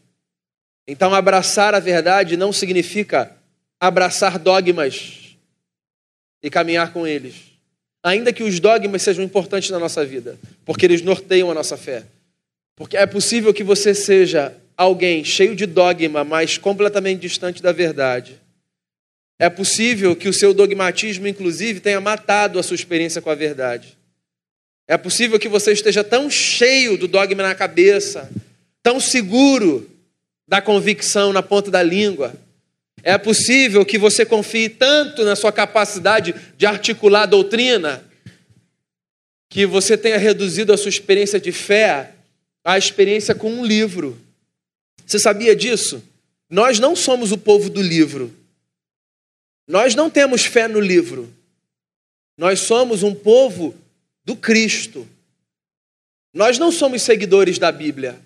Então, 0.88 1.14
abraçar 1.14 1.76
a 1.76 1.80
verdade 1.80 2.36
não 2.36 2.52
significa 2.52 3.36
abraçar 3.80 4.40
dogmas 4.40 5.38
e 6.42 6.50
caminhar 6.50 6.92
com 6.92 7.06
eles. 7.06 7.36
Ainda 8.04 8.34
que 8.34 8.44
os 8.44 8.60
dogmas 8.60 9.04
sejam 9.04 9.24
importantes 9.24 9.70
na 9.70 9.80
nossa 9.80 10.06
vida, 10.06 10.38
porque 10.66 10.86
eles 10.86 11.02
norteiam 11.02 11.52
a 11.52 11.54
nossa 11.54 11.78
fé. 11.78 12.06
Porque 12.76 12.98
é 12.98 13.06
possível 13.06 13.54
que 13.54 13.64
você 13.64 13.94
seja 13.94 14.56
alguém 14.76 15.24
cheio 15.24 15.56
de 15.56 15.66
dogma, 15.66 16.24
mas 16.24 16.58
completamente 16.58 17.22
distante 17.22 17.62
da 17.62 17.72
verdade. 17.72 18.42
É 19.40 19.50
possível 19.50 20.16
que 20.16 20.30
o 20.30 20.34
seu 20.34 20.54
dogmatismo, 20.54 21.28
inclusive, 21.28 21.80
tenha 21.80 22.02
matado 22.02 22.58
a 22.58 22.64
sua 22.64 22.76
experiência 22.76 23.22
com 23.22 23.30
a 23.30 23.36
verdade. 23.36 23.98
É 24.88 24.98
possível 24.98 25.40
que 25.40 25.48
você 25.48 25.72
esteja 25.72 26.04
tão 26.04 26.30
cheio 26.30 26.98
do 26.98 27.08
dogma 27.08 27.44
na 27.44 27.56
cabeça, 27.56 28.30
tão 28.82 29.00
seguro 29.00 29.90
da 30.48 30.62
convicção 30.62 31.32
na 31.32 31.42
ponta 31.42 31.72
da 31.72 31.82
língua. 31.82 32.34
É 33.02 33.18
possível 33.18 33.86
que 33.86 33.98
você 33.98 34.26
confie 34.26 34.70
tanto 34.70 35.24
na 35.24 35.36
sua 35.36 35.52
capacidade 35.52 36.36
de 36.58 36.66
articular 36.66 37.24
a 37.24 37.28
doutrina, 37.28 38.04
que 39.50 39.66
você 39.66 39.98
tenha 39.98 40.18
reduzido 40.18 40.74
a 40.74 40.78
sua 40.78 40.90
experiência 40.90 41.40
de 41.40 41.52
fé 41.52 42.14
a 42.64 42.78
experiência 42.78 43.36
com 43.36 43.52
um 43.52 43.66
livro. 43.66 44.20
Você 45.06 45.20
sabia 45.20 45.56
disso? 45.56 46.04
Nós 46.50 46.80
não 46.80 46.96
somos 46.96 47.32
o 47.32 47.38
povo 47.38 47.70
do 47.70 47.82
livro. 47.82 48.34
Nós 49.68 49.96
não 49.96 50.10
temos 50.10 50.46
fé 50.46 50.68
no 50.68 50.80
livro. 50.80 51.34
Nós 52.38 52.60
somos 52.60 53.04
um 53.04 53.14
povo 53.14 53.76
do 54.24 54.36
Cristo. 54.36 55.08
Nós 56.34 56.58
não 56.58 56.72
somos 56.72 57.02
seguidores 57.02 57.58
da 57.58 57.72
Bíblia. 57.72 58.20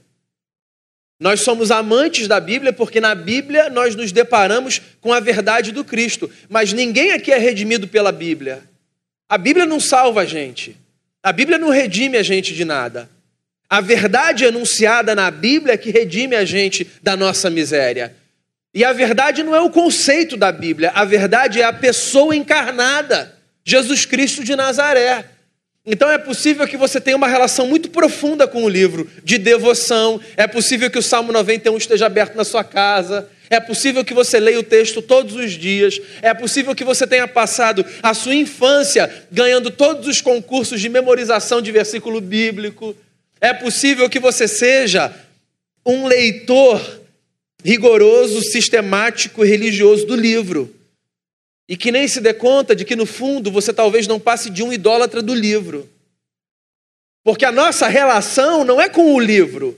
Nós 1.19 1.41
somos 1.41 1.71
amantes 1.71 2.27
da 2.27 2.39
Bíblia 2.39 2.71
porque 2.71 3.01
na 3.01 3.15
Bíblia 3.15 3.69
nós 3.69 3.95
nos 3.95 4.11
deparamos 4.11 4.81
com 5.01 5.11
a 5.11 5.19
verdade 5.19 5.71
do 5.71 5.83
Cristo. 5.83 6.29
Mas 6.47 6.73
ninguém 6.73 7.11
aqui 7.11 7.31
é 7.31 7.37
redimido 7.37 7.87
pela 7.87 8.11
Bíblia. 8.11 8.63
A 9.27 9.37
Bíblia 9.37 9.65
não 9.65 9.79
salva 9.79 10.21
a 10.21 10.25
gente. 10.25 10.77
A 11.23 11.31
Bíblia 11.31 11.57
não 11.57 11.69
redime 11.69 12.17
a 12.17 12.23
gente 12.23 12.53
de 12.53 12.63
nada. 12.63 13.09
A 13.69 13.81
verdade 13.81 14.45
anunciada 14.45 15.13
na 15.13 15.29
Bíblia 15.29 15.73
é 15.73 15.77
que 15.77 15.91
redime 15.91 16.35
a 16.35 16.45
gente 16.45 16.87
da 17.03 17.17
nossa 17.17 17.49
miséria. 17.49 18.15
E 18.73 18.83
a 18.83 18.93
verdade 18.93 19.43
não 19.43 19.55
é 19.55 19.59
o 19.59 19.69
conceito 19.69 20.37
da 20.37 20.51
Bíblia, 20.51 20.91
a 20.93 21.03
verdade 21.03 21.59
é 21.59 21.65
a 21.65 21.73
pessoa 21.73 22.35
encarnada, 22.35 23.33
Jesus 23.65 24.05
Cristo 24.05 24.43
de 24.43 24.55
Nazaré. 24.55 25.25
Então 25.85 26.11
é 26.11 26.17
possível 26.17 26.67
que 26.67 26.77
você 26.77 26.99
tenha 26.99 27.15
uma 27.15 27.29
relação 27.29 27.65
muito 27.65 27.89
profunda 27.89 28.45
com 28.45 28.63
o 28.63 28.69
livro, 28.69 29.09
de 29.23 29.37
devoção. 29.37 30.19
É 30.35 30.45
possível 30.45 30.91
que 30.91 30.99
o 30.99 31.01
Salmo 31.01 31.31
91 31.31 31.77
esteja 31.77 32.05
aberto 32.05 32.35
na 32.35 32.43
sua 32.43 32.63
casa. 32.63 33.29
É 33.49 33.59
possível 33.59 34.03
que 34.03 34.13
você 34.13 34.37
leia 34.37 34.59
o 34.59 34.63
texto 34.63 35.01
todos 35.01 35.33
os 35.35 35.53
dias. 35.53 35.99
É 36.21 36.33
possível 36.33 36.75
que 36.75 36.83
você 36.83 37.07
tenha 37.07 37.25
passado 37.25 37.85
a 38.03 38.13
sua 38.13 38.35
infância 38.35 39.09
ganhando 39.31 39.71
todos 39.71 40.07
os 40.07 40.19
concursos 40.19 40.81
de 40.81 40.89
memorização 40.89 41.61
de 41.61 41.71
versículo 41.71 42.19
bíblico. 42.19 42.93
É 43.39 43.53
possível 43.53 44.09
que 44.09 44.19
você 44.19 44.47
seja 44.47 45.13
um 45.85 46.07
leitor 46.07 47.01
rigoroso, 47.63 48.41
sistemático 48.41 49.43
e 49.43 49.47
religioso 49.47 50.05
do 50.05 50.15
livro. 50.15 50.73
E 51.67 51.75
que 51.75 51.91
nem 51.91 52.07
se 52.07 52.21
dê 52.21 52.33
conta 52.33 52.75
de 52.75 52.85
que, 52.85 52.95
no 52.95 53.05
fundo, 53.05 53.51
você 53.51 53.73
talvez 53.73 54.07
não 54.07 54.19
passe 54.19 54.49
de 54.49 54.63
um 54.63 54.71
idólatra 54.71 55.21
do 55.21 55.33
livro. 55.33 55.89
Porque 57.23 57.43
a 57.43 57.51
nossa 57.51 57.87
relação 57.87 58.63
não 58.63 58.79
é 58.79 58.87
com 58.87 59.13
o 59.13 59.19
livro, 59.19 59.77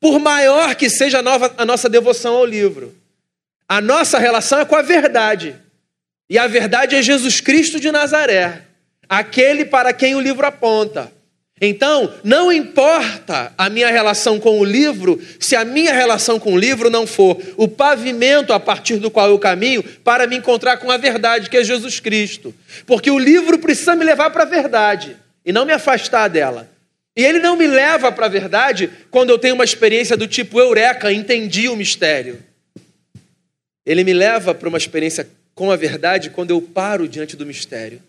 por 0.00 0.18
maior 0.18 0.74
que 0.74 0.90
seja 0.90 1.20
a, 1.20 1.22
nova, 1.22 1.54
a 1.56 1.64
nossa 1.64 1.88
devoção 1.88 2.34
ao 2.34 2.44
livro. 2.44 2.94
A 3.68 3.80
nossa 3.80 4.18
relação 4.18 4.58
é 4.58 4.64
com 4.64 4.74
a 4.74 4.82
verdade. 4.82 5.56
E 6.28 6.36
a 6.36 6.46
verdade 6.46 6.96
é 6.96 7.02
Jesus 7.02 7.40
Cristo 7.40 7.78
de 7.78 7.92
Nazaré, 7.92 8.62
aquele 9.08 9.64
para 9.64 9.92
quem 9.92 10.14
o 10.14 10.20
livro 10.20 10.44
aponta. 10.44 11.12
Então, 11.60 12.12
não 12.24 12.52
importa 12.52 13.52
a 13.56 13.70
minha 13.70 13.88
relação 13.88 14.40
com 14.40 14.58
o 14.58 14.64
livro, 14.64 15.20
se 15.38 15.54
a 15.54 15.64
minha 15.64 15.92
relação 15.92 16.38
com 16.40 16.54
o 16.54 16.58
livro 16.58 16.90
não 16.90 17.06
for 17.06 17.40
o 17.56 17.68
pavimento 17.68 18.52
a 18.52 18.58
partir 18.58 18.96
do 18.96 19.10
qual 19.10 19.28
eu 19.28 19.38
caminho 19.38 19.82
para 19.82 20.26
me 20.26 20.36
encontrar 20.36 20.78
com 20.78 20.90
a 20.90 20.96
verdade, 20.96 21.48
que 21.48 21.56
é 21.56 21.62
Jesus 21.62 22.00
Cristo. 22.00 22.52
Porque 22.86 23.10
o 23.10 23.18
livro 23.18 23.58
precisa 23.58 23.94
me 23.94 24.04
levar 24.04 24.30
para 24.30 24.42
a 24.42 24.46
verdade 24.46 25.16
e 25.46 25.52
não 25.52 25.64
me 25.64 25.72
afastar 25.72 26.28
dela. 26.28 26.68
E 27.16 27.24
ele 27.24 27.38
não 27.38 27.56
me 27.56 27.68
leva 27.68 28.10
para 28.10 28.26
a 28.26 28.28
verdade 28.28 28.90
quando 29.08 29.30
eu 29.30 29.38
tenho 29.38 29.54
uma 29.54 29.64
experiência 29.64 30.16
do 30.16 30.26
tipo 30.26 30.58
eureka, 30.58 31.12
entendi 31.12 31.68
o 31.68 31.76
mistério. 31.76 32.42
Ele 33.86 34.02
me 34.02 34.12
leva 34.12 34.52
para 34.52 34.68
uma 34.68 34.78
experiência 34.78 35.28
com 35.54 35.70
a 35.70 35.76
verdade 35.76 36.30
quando 36.30 36.50
eu 36.50 36.60
paro 36.60 37.06
diante 37.06 37.36
do 37.36 37.46
mistério, 37.46 38.02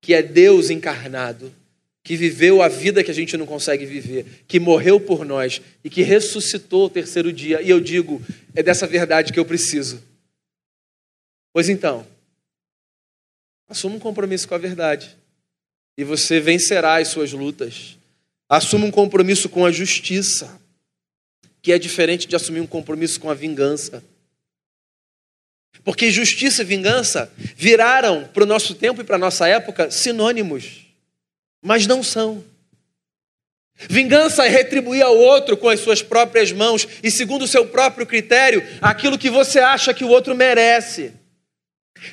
que 0.00 0.14
é 0.14 0.22
Deus 0.22 0.70
encarnado 0.70 1.52
que 2.06 2.14
viveu 2.14 2.62
a 2.62 2.68
vida 2.68 3.02
que 3.02 3.10
a 3.10 3.14
gente 3.14 3.36
não 3.36 3.44
consegue 3.44 3.84
viver, 3.84 4.44
que 4.46 4.60
morreu 4.60 5.00
por 5.00 5.24
nós 5.24 5.60
e 5.82 5.90
que 5.90 6.02
ressuscitou 6.02 6.86
o 6.86 6.88
terceiro 6.88 7.32
dia. 7.32 7.60
E 7.60 7.68
eu 7.68 7.80
digo, 7.80 8.24
é 8.54 8.62
dessa 8.62 8.86
verdade 8.86 9.32
que 9.32 9.40
eu 9.40 9.44
preciso. 9.44 10.00
Pois 11.52 11.68
então, 11.68 12.06
assuma 13.68 13.96
um 13.96 13.98
compromisso 13.98 14.46
com 14.46 14.54
a 14.54 14.58
verdade 14.58 15.16
e 15.98 16.04
você 16.04 16.38
vencerá 16.38 17.00
as 17.00 17.08
suas 17.08 17.32
lutas. 17.32 17.98
Assuma 18.48 18.86
um 18.86 18.92
compromisso 18.92 19.48
com 19.48 19.66
a 19.66 19.72
justiça, 19.72 20.60
que 21.60 21.72
é 21.72 21.78
diferente 21.78 22.28
de 22.28 22.36
assumir 22.36 22.60
um 22.60 22.68
compromisso 22.68 23.18
com 23.18 23.28
a 23.28 23.34
vingança. 23.34 24.00
Porque 25.82 26.12
justiça 26.12 26.62
e 26.62 26.64
vingança 26.64 27.32
viraram 27.56 28.28
para 28.28 28.44
o 28.44 28.46
nosso 28.46 28.76
tempo 28.76 29.00
e 29.00 29.04
para 29.04 29.16
a 29.16 29.18
nossa 29.18 29.48
época 29.48 29.90
sinônimos 29.90 30.85
mas 31.66 31.84
não 31.84 32.00
são. 32.00 32.44
Vingança 33.90 34.46
é 34.46 34.48
retribuir 34.48 35.02
ao 35.02 35.18
outro 35.18 35.56
com 35.56 35.68
as 35.68 35.80
suas 35.80 36.00
próprias 36.00 36.52
mãos 36.52 36.86
e, 37.02 37.10
segundo 37.10 37.42
o 37.42 37.48
seu 37.48 37.66
próprio 37.66 38.06
critério, 38.06 38.62
aquilo 38.80 39.18
que 39.18 39.28
você 39.28 39.58
acha 39.58 39.92
que 39.92 40.04
o 40.04 40.08
outro 40.08 40.34
merece. 40.36 41.12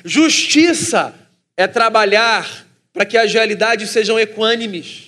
Justiça 0.04 1.14
é 1.56 1.68
trabalhar 1.68 2.66
para 2.92 3.04
que 3.06 3.16
as 3.16 3.32
realidades 3.32 3.90
sejam 3.90 4.18
equânimes. 4.18 5.04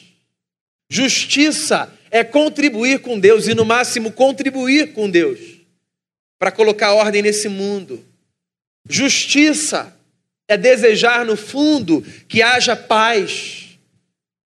Justiça 0.88 1.92
é 2.08 2.22
contribuir 2.22 3.00
com 3.00 3.18
Deus 3.18 3.48
e, 3.48 3.54
no 3.54 3.64
máximo, 3.64 4.12
contribuir 4.12 4.92
com 4.92 5.10
Deus 5.10 5.40
para 6.38 6.52
colocar 6.52 6.94
ordem 6.94 7.20
nesse 7.20 7.48
mundo. 7.48 8.02
Justiça 8.88 9.92
é 10.46 10.56
desejar, 10.56 11.24
no 11.24 11.36
fundo, 11.36 12.00
que 12.28 12.42
haja 12.42 12.76
paz 12.76 13.65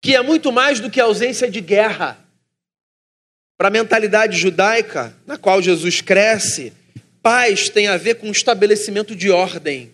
que 0.02 0.16
é 0.16 0.22
muito 0.22 0.52
mais 0.52 0.80
do 0.80 0.90
que 0.90 1.00
a 1.00 1.04
ausência 1.04 1.50
de 1.50 1.62
guerra. 1.62 2.18
Para 3.58 3.68
a 3.68 3.72
mentalidade 3.72 4.36
judaica, 4.38 5.16
na 5.28 5.38
qual 5.38 5.62
Jesus 5.62 6.02
cresce, 6.02 6.74
paz 7.22 7.70
tem 7.70 7.88
a 7.88 7.98
ver 7.98 8.16
com 8.16 8.28
o 8.28 8.32
estabelecimento 8.32 9.16
de 9.16 9.30
ordem. 9.30 9.92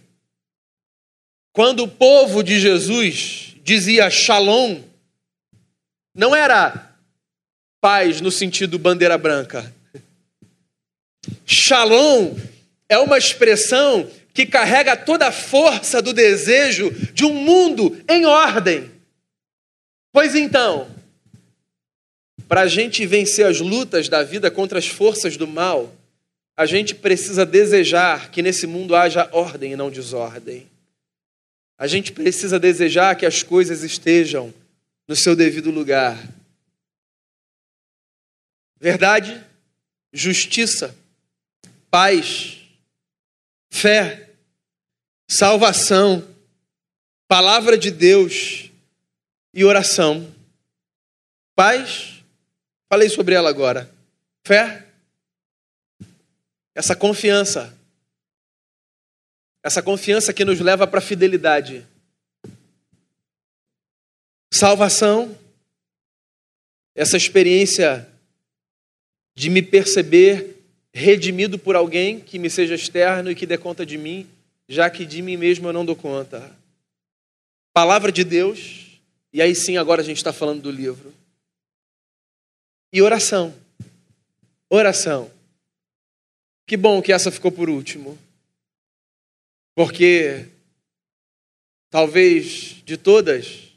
Quando 1.52 1.84
o 1.84 1.88
povo 1.88 2.42
de 2.42 2.60
Jesus 2.60 3.56
dizia 3.64 4.10
shalom, 4.10 4.82
não 6.16 6.34
era 6.34 6.96
paz 7.82 8.22
no 8.22 8.32
sentido 8.32 8.80
bandeira 8.80 9.18
branca. 9.18 9.74
Shalom 11.46 12.36
é 12.88 12.98
uma 12.98 13.18
expressão 13.18 14.10
que 14.34 14.46
carrega 14.46 14.96
toda 14.96 15.28
a 15.28 15.32
força 15.32 16.02
do 16.02 16.14
desejo 16.14 16.92
de 17.12 17.26
um 17.26 17.34
mundo 17.34 18.02
em 18.08 18.26
ordem. 18.26 18.97
Pois 20.18 20.34
então, 20.34 20.90
para 22.48 22.62
a 22.62 22.68
gente 22.68 23.06
vencer 23.06 23.46
as 23.46 23.60
lutas 23.60 24.10
da 24.10 24.24
vida 24.24 24.50
contra 24.50 24.80
as 24.80 24.88
forças 24.88 25.38
do 25.38 25.46
mal, 25.46 25.96
a 26.56 26.66
gente 26.66 26.96
precisa 26.96 27.46
desejar 27.46 28.32
que 28.32 28.42
nesse 28.42 28.66
mundo 28.66 28.96
haja 28.96 29.30
ordem 29.32 29.74
e 29.74 29.76
não 29.76 29.92
desordem. 29.92 30.68
A 31.78 31.86
gente 31.86 32.12
precisa 32.12 32.58
desejar 32.58 33.16
que 33.16 33.28
as 33.28 33.44
coisas 33.44 33.84
estejam 33.84 34.52
no 35.08 35.16
seu 35.16 35.36
devido 35.36 35.70
lugar. 35.70 36.18
Verdade, 38.80 39.40
justiça, 40.12 40.98
paz, 41.92 42.58
fé, 43.70 44.32
salvação, 45.28 46.28
palavra 47.28 47.78
de 47.78 47.92
Deus 47.92 48.67
e 49.58 49.66
oração. 49.66 50.32
Paz, 51.56 52.24
falei 52.88 53.10
sobre 53.10 53.34
ela 53.34 53.50
agora. 53.50 53.92
Fé, 54.46 54.86
essa 56.76 56.96
confiança. 56.96 57.76
Essa 59.64 59.82
confiança 59.82 60.32
que 60.32 60.46
nos 60.46 60.60
leva 60.60 60.86
para 60.86 61.00
a 61.00 61.02
fidelidade. 61.02 61.84
Salvação, 64.54 65.36
essa 66.94 67.18
experiência 67.18 68.08
de 69.36 69.50
me 69.50 69.64
perceber 69.64 70.56
redimido 70.94 71.58
por 71.58 71.76
alguém 71.76 72.20
que 72.20 72.38
me 72.38 72.52
seja 72.52 72.76
externo 72.76 73.32
e 73.32 73.36
que 73.36 73.48
dê 73.48 73.58
conta 73.58 73.84
de 73.84 73.98
mim, 73.98 74.30
já 74.70 74.88
que 74.88 75.04
de 75.04 75.20
mim 75.24 75.36
mesmo 75.36 75.68
eu 75.68 75.74
não 75.74 75.84
dou 75.84 75.96
conta. 75.96 76.56
Palavra 77.74 78.12
de 78.12 78.24
Deus, 78.24 78.87
e 79.38 79.42
aí 79.44 79.54
sim, 79.54 79.78
agora 79.78 80.02
a 80.02 80.04
gente 80.04 80.18
está 80.18 80.34
falando 80.34 80.64
do 80.64 80.72
livro. 80.72 81.14
E 82.92 83.04
oração. 83.04 83.54
Oração. 84.68 85.32
Que 86.66 86.76
bom 86.76 87.04
que 87.04 87.14
essa 87.14 87.30
ficou 87.30 87.52
por 87.52 87.70
último. 87.70 88.18
Porque 89.76 90.48
talvez 91.92 92.82
de 92.84 92.98
todas, 92.98 93.72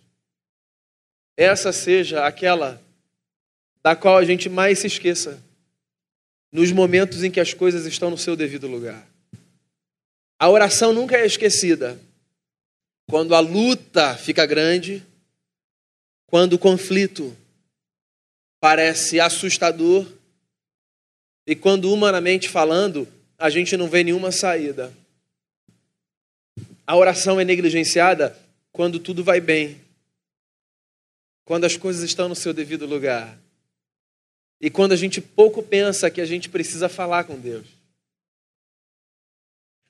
essa 1.37 1.75
seja 1.75 2.25
aquela 2.25 2.83
da 3.83 3.95
qual 3.95 4.17
a 4.17 4.25
gente 4.25 4.49
mais 4.49 4.79
se 4.79 4.87
esqueça 4.87 5.45
nos 6.51 6.73
momentos 6.73 7.23
em 7.23 7.31
que 7.31 7.39
as 7.39 7.53
coisas 7.53 7.85
estão 7.85 8.09
no 8.09 8.17
seu 8.17 8.35
devido 8.35 8.67
lugar. 8.67 9.07
A 10.39 10.49
oração 10.49 10.95
nunca 10.95 11.19
é 11.19 11.27
esquecida. 11.27 12.01
Quando 13.11 13.35
a 13.35 13.41
luta 13.41 14.17
fica 14.17 14.47
grande, 14.47 15.07
quando 16.31 16.53
o 16.53 16.59
conflito 16.59 17.37
parece 18.61 19.19
assustador 19.19 20.07
e 21.45 21.57
quando, 21.57 21.93
humanamente 21.93 22.49
falando, 22.49 23.09
a 23.37 23.51
gente 23.51 23.77
não 23.77 23.89
vê 23.89 24.05
nenhuma 24.05 24.31
saída. 24.31 24.95
A 26.87 26.97
oração 26.97 27.41
é 27.41 27.45
negligenciada 27.45 28.39
quando 28.71 29.01
tudo 29.01 29.25
vai 29.25 29.41
bem, 29.41 29.81
quando 31.45 31.65
as 31.65 31.77
coisas 31.77 32.05
estão 32.05 32.29
no 32.29 32.37
seu 32.37 32.55
devido 32.55 32.87
lugar 32.87 33.37
e 34.61 34.71
quando 34.71 34.93
a 34.93 34.97
gente 34.97 35.21
pouco 35.21 35.63
pensa 35.63 36.11
que 36.11 36.21
a 36.21 36.27
gente 36.27 36.49
precisa 36.49 36.89
falar 36.89 37.25
com 37.25 37.41
Deus. 37.41 37.67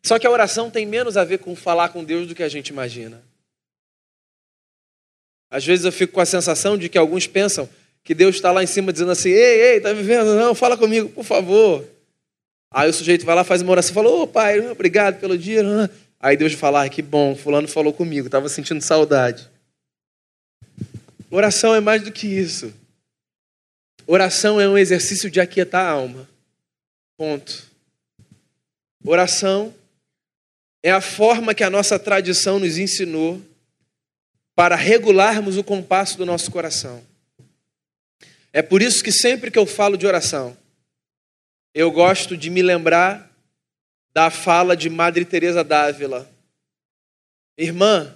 Só 0.03 0.19
que 0.19 0.27
a 0.27 0.31
oração 0.31 0.71
tem 0.71 0.87
menos 0.87 1.19
a 1.19 1.25
ver 1.25 1.39
com 1.39 1.55
falar 1.55 1.91
com 1.91 2.03
Deus 2.03 2.27
do 2.27 2.35
que 2.35 2.43
a 2.43 2.49
gente 2.49 2.69
imagina. 2.69 3.23
Às 5.51 5.65
vezes 5.65 5.85
eu 5.85 5.93
fico 5.93 6.13
com 6.13 6.21
a 6.21 6.27
sensação 6.27 6.79
de 6.79 6.89
que 6.89 6.97
alguns 6.97 7.27
pensam 7.27 7.69
que 8.05 8.15
Deus 8.15 8.37
está 8.37 8.53
lá 8.53 8.63
em 8.63 8.67
cima 8.67 8.93
dizendo 8.93 9.11
assim: 9.11 9.31
ei, 9.31 9.73
ei, 9.73 9.81
tá 9.81 9.93
vivendo? 9.93 10.37
Não, 10.37 10.55
fala 10.55 10.77
comigo, 10.77 11.09
por 11.09 11.25
favor. 11.25 11.85
Aí 12.73 12.89
o 12.89 12.93
sujeito 12.93 13.27
vai 13.27 13.35
lá, 13.35 13.43
faz 13.43 13.61
uma 13.63 13.73
oração, 13.73 13.93
fala: 13.93 14.09
ô 14.09 14.23
oh, 14.23 14.27
pai, 14.29 14.61
obrigado 14.71 15.19
pelo 15.19 15.37
dia. 15.37 15.63
Aí 16.21 16.37
Deus 16.37 16.53
fala: 16.53 16.85
ah, 16.85 16.89
que 16.89 17.03
bom, 17.03 17.35
Fulano 17.35 17.67
falou 17.67 17.93
comigo, 17.93 18.27
estava 18.27 18.49
sentindo 18.49 18.81
saudade. 18.81 19.51
Oração 21.31 21.75
é 21.75 21.81
mais 21.81 22.03
do 22.03 22.13
que 22.13 22.27
isso. 22.27 22.73
Oração 24.07 24.61
é 24.61 24.69
um 24.69 24.79
exercício 24.79 25.31
de 25.31 25.41
aquietar 25.41 25.87
a 25.87 25.91
alma. 25.91 26.29
Ponto. 27.17 27.65
Oração 29.05 29.75
é 30.83 30.91
a 30.91 31.01
forma 31.01 31.55
que 31.55 31.63
a 31.63 31.71
nossa 31.71 31.99
tradição 31.99 32.59
nos 32.59 32.79
ensinou 32.79 33.41
para 34.61 34.77
regularmos 34.77 35.57
o 35.57 35.65
compasso 35.65 36.19
do 36.19 36.27
nosso 36.27 36.51
coração. 36.51 37.03
É 38.53 38.61
por 38.61 38.83
isso 38.83 39.03
que 39.03 39.11
sempre 39.11 39.51
que 39.51 39.59
eu 39.59 39.65
falo 39.65 39.97
de 39.97 40.07
oração, 40.07 40.55
eu 41.73 41.91
gosto 41.91 42.37
de 42.37 42.51
me 42.51 42.61
lembrar 42.61 43.35
da 44.13 44.29
fala 44.29 44.77
de 44.77 44.91
Madre 44.91 45.25
Teresa 45.25 45.65
d'Ávila. 45.65 46.31
Irmã, 47.57 48.15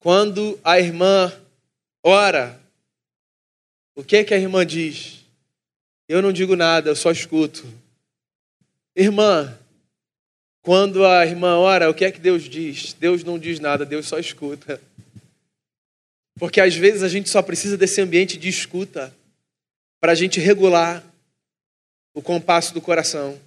quando 0.00 0.58
a 0.64 0.80
irmã 0.80 1.32
ora, 2.02 2.60
o 3.94 4.02
que 4.02 4.16
é 4.16 4.24
que 4.24 4.34
a 4.34 4.38
irmã 4.38 4.66
diz? 4.66 5.24
Eu 6.08 6.20
não 6.20 6.32
digo 6.32 6.56
nada, 6.56 6.90
eu 6.90 6.96
só 6.96 7.12
escuto. 7.12 7.64
Irmã, 8.96 9.56
quando 10.66 11.06
a 11.06 11.24
irmã 11.24 11.58
ora, 11.58 11.88
o 11.88 11.94
que 11.94 12.04
é 12.04 12.10
que 12.10 12.18
Deus 12.18 12.42
diz? 12.42 12.92
Deus 12.92 13.22
não 13.22 13.38
diz 13.38 13.60
nada, 13.60 13.86
Deus 13.86 14.08
só 14.08 14.18
escuta. 14.18 14.82
Porque 16.40 16.60
às 16.60 16.74
vezes 16.74 17.04
a 17.04 17.08
gente 17.08 17.30
só 17.30 17.40
precisa 17.40 17.76
desse 17.76 18.00
ambiente 18.00 18.36
de 18.36 18.48
escuta 18.48 19.14
para 20.00 20.10
a 20.10 20.14
gente 20.16 20.40
regular 20.40 21.04
o 22.12 22.20
compasso 22.20 22.74
do 22.74 22.80
coração. 22.80 23.40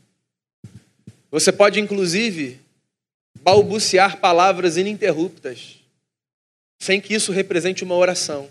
Você 1.30 1.52
pode, 1.52 1.78
inclusive, 1.78 2.58
balbuciar 3.42 4.22
palavras 4.22 4.78
ininterruptas, 4.78 5.78
sem 6.82 7.02
que 7.02 7.14
isso 7.14 7.34
represente 7.34 7.84
uma 7.84 7.96
oração. 7.96 8.50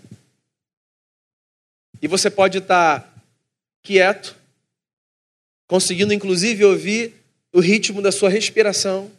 E 1.99 2.07
você 2.07 2.29
pode 2.29 2.59
estar 2.59 3.19
quieto, 3.81 4.35
conseguindo, 5.67 6.13
inclusive, 6.13 6.63
ouvir 6.63 7.18
o 7.53 7.59
ritmo 7.59 8.01
da 8.01 8.11
sua 8.11 8.29
respiração, 8.29 9.11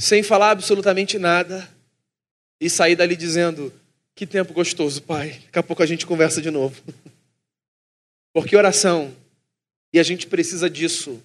sem 0.00 0.22
falar 0.22 0.50
absolutamente 0.50 1.18
nada, 1.18 1.68
e 2.60 2.70
sair 2.70 2.96
dali 2.96 3.16
dizendo: 3.16 3.72
que 4.14 4.26
tempo 4.26 4.52
gostoso, 4.52 5.02
Pai. 5.02 5.40
Daqui 5.46 5.58
a 5.58 5.62
pouco 5.62 5.82
a 5.82 5.86
gente 5.86 6.06
conversa 6.06 6.40
de 6.40 6.50
novo. 6.50 6.80
Porque 8.32 8.56
oração, 8.56 9.14
e 9.92 9.98
a 9.98 10.02
gente 10.02 10.26
precisa 10.26 10.70
disso 10.70 11.22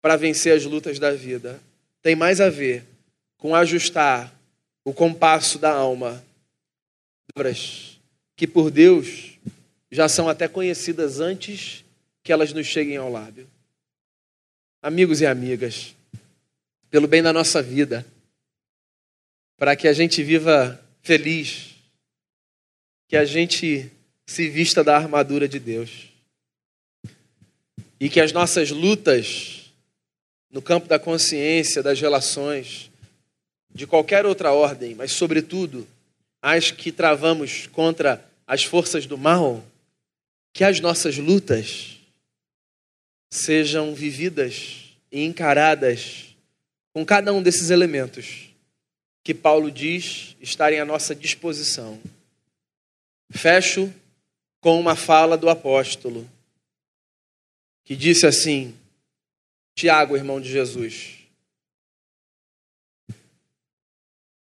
para 0.00 0.16
vencer 0.16 0.56
as 0.56 0.64
lutas 0.64 0.98
da 0.98 1.12
vida, 1.12 1.60
tem 2.00 2.16
mais 2.16 2.40
a 2.40 2.48
ver 2.48 2.84
com 3.38 3.54
ajustar 3.54 4.32
o 4.84 4.92
compasso 4.92 5.58
da 5.58 5.72
alma. 5.72 6.24
Que 8.36 8.46
por 8.46 8.70
Deus 8.70 9.38
já 9.90 10.08
são 10.08 10.28
até 10.28 10.48
conhecidas 10.48 11.20
antes 11.20 11.84
que 12.22 12.32
elas 12.32 12.52
nos 12.52 12.66
cheguem 12.66 12.96
ao 12.96 13.10
lábio. 13.10 13.46
Amigos 14.84 15.20
e 15.20 15.26
amigas, 15.26 15.94
pelo 16.90 17.06
bem 17.06 17.22
da 17.22 17.32
nossa 17.32 17.62
vida, 17.62 18.04
para 19.56 19.76
que 19.76 19.86
a 19.86 19.92
gente 19.92 20.24
viva 20.24 20.84
feliz, 21.02 21.76
que 23.06 23.16
a 23.16 23.24
gente 23.24 23.92
se 24.26 24.48
vista 24.48 24.82
da 24.82 24.96
armadura 24.96 25.46
de 25.46 25.60
Deus. 25.60 26.08
E 28.00 28.08
que 28.08 28.20
as 28.20 28.32
nossas 28.32 28.72
lutas 28.72 29.72
no 30.50 30.60
campo 30.60 30.88
da 30.88 30.98
consciência, 30.98 31.80
das 31.80 32.00
relações, 32.00 32.90
de 33.72 33.86
qualquer 33.86 34.26
outra 34.26 34.50
ordem, 34.50 34.96
mas 34.96 35.12
sobretudo 35.12 35.86
as 36.42 36.72
que 36.72 36.90
travamos 36.90 37.68
contra 37.68 38.28
as 38.44 38.64
forças 38.64 39.06
do 39.06 39.16
mal, 39.16 39.64
que 40.52 40.64
as 40.64 40.80
nossas 40.80 41.16
lutas 41.18 42.01
sejam 43.32 43.94
vividas 43.94 44.94
e 45.10 45.24
encaradas 45.24 46.36
com 46.92 47.02
cada 47.02 47.32
um 47.32 47.42
desses 47.42 47.70
elementos 47.70 48.50
que 49.24 49.32
Paulo 49.32 49.70
diz 49.70 50.36
estarem 50.38 50.78
à 50.78 50.84
nossa 50.84 51.14
disposição. 51.14 51.98
Fecho 53.30 53.90
com 54.60 54.78
uma 54.78 54.94
fala 54.94 55.38
do 55.38 55.48
apóstolo, 55.48 56.30
que 57.84 57.96
disse 57.96 58.26
assim: 58.26 58.76
Tiago, 59.74 60.14
irmão 60.14 60.38
de 60.38 60.50
Jesus, 60.50 61.20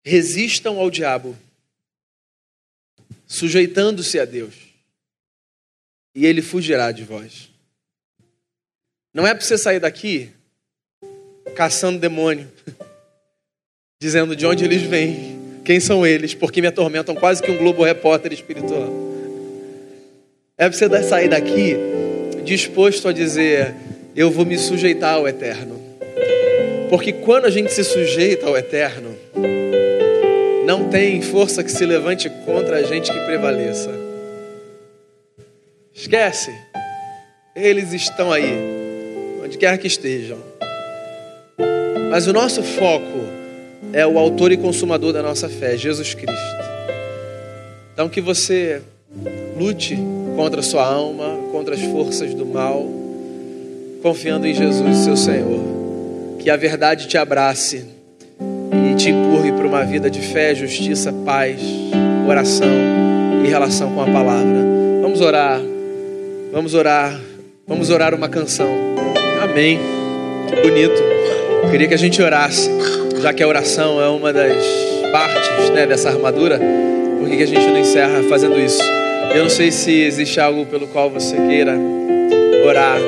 resistam 0.05 0.79
ao 0.79 0.91
diabo, 0.91 1.39
sujeitando-se 3.27 4.21
a 4.21 4.27
Deus, 4.27 4.55
e 6.15 6.27
ele 6.27 6.43
fugirá 6.43 6.93
de 6.93 7.03
vós. 7.03 7.54
Não 9.15 9.25
é 9.25 9.33
para 9.33 9.45
você 9.45 9.57
sair 9.57 9.79
daqui 9.79 10.31
caçando 11.55 12.01
demônio, 12.01 12.51
dizendo 14.03 14.35
de 14.35 14.45
onde 14.45 14.65
eles 14.65 14.83
vêm, 14.83 15.39
quem 15.65 15.79
são 15.79 16.05
eles? 16.05 16.35
Porque 16.35 16.61
me 16.61 16.67
atormentam 16.67 17.15
quase 17.15 17.41
que 17.41 17.51
um 17.51 17.57
Globo 17.57 17.85
Repórter 17.85 18.33
espiritual. 18.33 18.93
É 20.59 20.69
para 20.69 20.73
você 20.77 21.03
sair 21.05 21.29
daqui 21.29 21.77
disposto 22.45 23.09
a 23.09 23.13
dizer: 23.13 23.75
Eu 24.15 24.31
vou 24.31 24.45
me 24.45 24.59
sujeitar 24.59 25.15
ao 25.15 25.27
eterno. 25.27 25.81
Porque 26.91 27.13
quando 27.13 27.47
a 27.47 27.51
gente 27.51 27.73
se 27.73 27.83
sujeita 27.83 28.47
ao 28.47 28.57
eterno, 28.57 29.17
não 30.67 30.89
tem 30.89 31.23
força 31.23 31.65
que 31.65 31.73
se 31.73 31.85
levante 31.87 32.29
contra 32.45 32.77
a 32.77 32.83
gente 32.83 33.11
que 33.11 33.21
prevaleça. 33.21 33.91
Esquece. 35.93 36.51
Eles 37.57 37.93
estão 37.93 38.33
aí, 38.33 38.74
onde 39.55 39.59
quer 39.59 39.79
que 39.79 39.87
estejam. 39.87 40.39
Mas 42.11 42.27
o 42.27 42.33
nosso 42.33 42.63
foco 42.63 43.21
é 43.93 44.05
o 44.07 44.19
autor 44.19 44.51
e 44.51 44.57
consumador 44.57 45.13
da 45.13 45.23
nossa 45.23 45.49
fé, 45.49 45.77
Jesus 45.77 46.13
Cristo. 46.13 46.65
Então 47.93 48.09
que 48.09 48.21
você 48.21 48.83
lute 49.57 49.97
contra 50.35 50.61
a 50.61 50.63
sua 50.63 50.85
alma, 50.85 51.39
contra 51.53 51.75
as 51.75 51.83
forças 51.83 52.35
do 52.35 52.45
mal, 52.45 52.85
confiando 54.03 54.47
em 54.47 54.55
Jesus, 54.55 54.99
seu 54.99 55.17
Senhor. 55.17 55.61
Que 56.41 56.51
a 56.51 56.57
verdade 56.57 57.07
te 57.07 57.17
abrace 57.17 57.85
e 58.91 58.95
te 58.97 59.11
empurre 59.11 59.53
para 59.53 59.67
uma 59.67 59.85
vida 59.85 60.11
de 60.11 60.21
fé, 60.21 60.55
justiça, 60.55 61.13
paz, 61.25 61.61
oração 62.29 62.75
e 63.45 63.49
relação 63.49 63.95
com 63.95 64.03
a 64.03 64.07
palavra. 64.07 64.59
Vamos 65.01 65.21
orar. 65.21 65.61
Vamos 66.53 66.75
orar. 66.75 67.21
Vamos 67.67 67.89
orar 67.91 68.15
uma 68.15 68.29
canção. 68.29 68.94
Amém. 69.55 69.79
Que 70.49 70.69
bonito. 70.69 71.01
Eu 71.63 71.71
queria 71.71 71.87
que 71.87 71.95
a 71.95 71.97
gente 71.97 72.21
orasse 72.21 72.69
já 73.23 73.33
que 73.33 73.41
a 73.41 73.47
oração 73.47 74.03
é 74.03 74.09
uma 74.09 74.33
das 74.33 74.53
partes 75.13 75.71
né, 75.71 75.87
dessa 75.87 76.09
armadura, 76.09 76.61
por 77.21 77.29
que 77.29 77.41
a 77.41 77.47
gente 77.47 77.65
não 77.69 77.79
encerra 77.79 78.21
fazendo 78.29 78.59
isso? 78.59 78.83
Eu 79.33 79.45
não 79.45 79.49
sei 79.49 79.71
se 79.71 79.93
existe 79.93 80.41
algo 80.41 80.67
pelo 80.67 80.89
qual 80.89 81.09
você 81.09 81.37
queira 81.37 81.79
orar. 82.67 82.99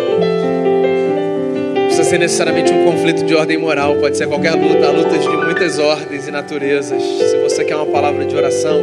Não 1.74 1.86
precisa 1.86 2.04
ser 2.04 2.18
necessariamente 2.18 2.72
um 2.72 2.84
conflito 2.84 3.24
de 3.24 3.34
ordem 3.34 3.58
moral, 3.58 3.96
pode 3.96 4.16
ser 4.16 4.28
qualquer 4.28 4.54
luta, 4.54 4.88
lutas 4.92 5.20
de 5.20 5.36
muitas 5.36 5.80
ordens 5.80 6.28
e 6.28 6.30
naturezas. 6.30 7.02
Se 7.02 7.36
você 7.42 7.64
quer 7.64 7.74
uma 7.74 7.86
palavra 7.86 8.24
de 8.24 8.36
oração, 8.36 8.80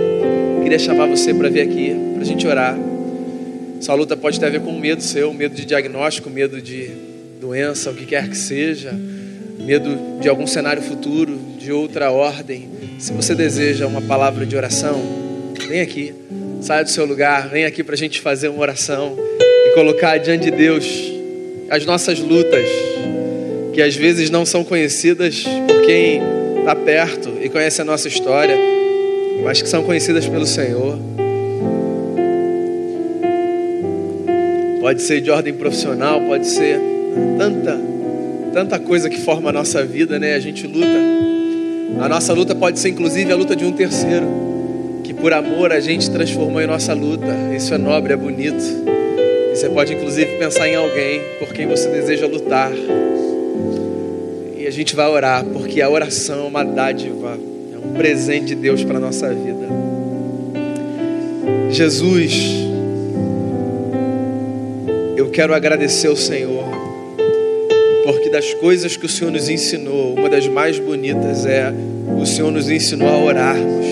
queria 0.62 0.80
chamar 0.80 1.08
você 1.08 1.34
para 1.34 1.50
vir 1.50 1.62
aqui, 1.62 1.96
para 2.14 2.24
a 2.24 2.26
gente 2.26 2.46
orar. 2.46 2.78
Sua 3.80 3.96
luta 3.96 4.18
pode 4.18 4.38
ter 4.38 4.48
a 4.48 4.50
ver 4.50 4.60
com 4.60 4.74
medo 4.74 5.02
seu, 5.02 5.34
medo 5.34 5.56
de 5.56 5.64
diagnóstico, 5.64 6.30
medo 6.30 6.62
de 6.62 7.13
doença, 7.44 7.92
o 7.92 7.94
que 7.94 8.06
quer 8.06 8.30
que 8.30 8.38
seja 8.38 8.94
medo 9.60 10.20
de 10.22 10.30
algum 10.30 10.48
cenário 10.48 10.82
futuro, 10.82 11.38
de 11.58 11.74
outra 11.74 12.10
ordem, 12.10 12.70
se 12.98 13.12
você 13.12 13.36
deseja 13.36 13.86
uma 13.86 14.02
palavra 14.02 14.46
de 14.46 14.56
oração, 14.56 15.02
vem 15.68 15.82
aqui, 15.82 16.14
saia 16.62 16.86
do 16.86 16.90
seu 16.90 17.06
lugar, 17.06 17.50
vem 17.50 17.66
aqui 17.66 17.84
para 17.84 17.96
a 17.96 17.98
gente 17.98 18.22
fazer 18.22 18.48
uma 18.48 18.62
oração 18.62 19.18
e 19.68 19.74
colocar 19.74 20.18
diante 20.20 20.46
de 20.46 20.52
Deus 20.52 20.86
as 21.70 21.86
nossas 21.86 22.20
lutas, 22.20 22.66
que 23.74 23.82
às 23.82 23.94
vezes 23.94 24.30
não 24.30 24.46
são 24.46 24.64
conhecidas 24.64 25.44
por 25.68 25.82
quem 25.82 26.22
está 26.60 26.74
perto 26.76 27.38
e 27.42 27.50
conhece 27.50 27.82
a 27.82 27.86
nossa 27.86 28.08
história, 28.08 28.56
mas 29.44 29.62
que 29.62 29.68
são 29.68 29.84
conhecidas 29.84 30.26
pelo 30.26 30.46
Senhor. 30.46 30.98
Pode 34.80 35.02
ser 35.02 35.20
de 35.20 35.30
ordem 35.30 35.54
profissional, 35.54 36.22
pode 36.22 36.48
ser 36.48 36.93
tanta 37.38 37.94
tanta 38.54 38.78
coisa 38.78 39.10
que 39.10 39.18
forma 39.18 39.50
a 39.50 39.54
nossa 39.54 39.84
vida, 39.84 40.20
né? 40.20 40.36
A 40.36 40.40
gente 40.40 40.68
luta. 40.68 40.88
A 42.00 42.08
nossa 42.08 42.34
luta 42.34 42.54
pode 42.54 42.80
ser 42.80 42.90
inclusive 42.90 43.32
a 43.32 43.36
luta 43.36 43.56
de 43.56 43.66
um 43.66 43.72
terceiro, 43.72 44.28
que 45.04 45.14
por 45.14 45.34
amor 45.34 45.72
a 45.72 45.80
gente 45.80 46.10
transformou 46.10 46.62
em 46.62 46.68
nossa 46.68 46.94
luta. 46.94 47.36
Isso 47.56 47.74
é 47.74 47.78
nobre, 47.78 48.14
é 48.14 48.16
bonito. 48.16 48.64
E 49.52 49.56
você 49.56 49.70
pode 49.70 49.94
inclusive 49.94 50.38
pensar 50.38 50.68
em 50.68 50.76
alguém 50.76 51.22
por 51.40 51.50
quem 51.50 51.68
você 51.68 51.90
deseja 51.90 52.28
lutar. 52.28 52.72
E 54.58 54.68
a 54.68 54.72
gente 54.72 54.96
vai 54.96 55.08
orar, 55.08 55.44
porque 55.46 55.82
a 55.82 55.90
oração 55.90 56.46
é 56.46 56.48
uma 56.48 56.64
dádiva, 56.64 57.38
é 57.74 57.78
um 57.78 57.94
presente 57.94 58.48
de 58.48 58.56
Deus 58.56 58.84
para 58.84 58.98
a 58.98 59.02
nossa 59.02 59.30
vida. 59.30 59.68
Jesus, 61.70 62.34
eu 65.18 65.30
quero 65.30 65.54
agradecer 65.54 66.08
ao 66.08 66.16
Senhor, 66.16 66.63
porque 68.04 68.30
das 68.30 68.54
coisas 68.56 68.98
que 68.98 69.06
o 69.06 69.10
Senhor 69.10 69.32
nos 69.32 69.48
ensinou, 69.48 70.14
uma 70.14 70.30
das 70.30 70.48
mais 70.48 70.78
bonitas 70.78 71.46
é 71.46 71.74
o 72.20 72.26
Senhor 72.26 72.52
nos 72.52 72.70
ensinou 72.70 73.08
a 73.08 73.18
orarmos, 73.18 73.86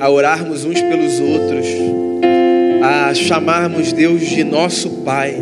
a 0.00 0.10
orarmos 0.10 0.64
uns 0.64 0.80
pelos 0.80 1.20
outros, 1.20 1.66
a 2.82 3.14
chamarmos 3.14 3.92
Deus 3.92 4.20
de 4.22 4.42
nosso 4.42 4.90
Pai. 5.04 5.36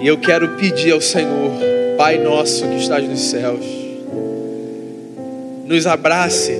E 0.00 0.06
eu 0.06 0.18
quero 0.18 0.50
pedir 0.50 0.92
ao 0.92 1.00
Senhor, 1.00 1.50
Pai 1.96 2.18
nosso 2.18 2.64
que 2.68 2.76
estás 2.76 3.06
nos 3.06 3.20
céus, 3.20 3.66
nos 5.66 5.84
abrace, 5.84 6.56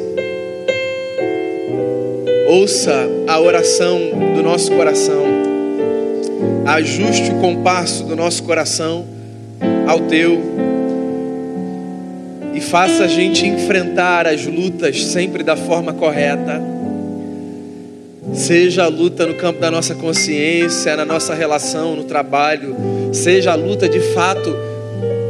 ouça 2.49 3.07
a 3.29 3.41
oração 3.41 4.01
do 4.35 4.43
nosso 4.43 4.73
coração, 4.73 5.25
ajuste 6.67 7.31
o 7.31 7.41
compasso 7.41 8.03
do 8.03 8.17
nosso 8.17 8.43
coração 8.43 9.18
ao 9.89 10.01
teu 10.01 10.39
e 12.53 12.61
faça 12.61 13.05
a 13.05 13.07
gente 13.09 13.47
enfrentar 13.47 14.27
as 14.27 14.45
lutas 14.45 15.03
sempre 15.03 15.43
da 15.43 15.57
forma 15.57 15.95
correta. 15.95 16.61
Seja 18.35 18.85
a 18.85 18.89
luta 18.89 19.25
no 19.27 19.35
campo 19.35 19.59
da 19.59 19.71
nossa 19.71 19.95
consciência, 19.95 20.95
na 20.95 21.07
nossa 21.07 21.35
relação, 21.35 21.97
no 21.97 22.05
trabalho, 22.05 22.77
seja 23.15 23.53
a 23.53 23.55
luta 23.55 23.89
de 23.89 24.01
fato 24.01 24.55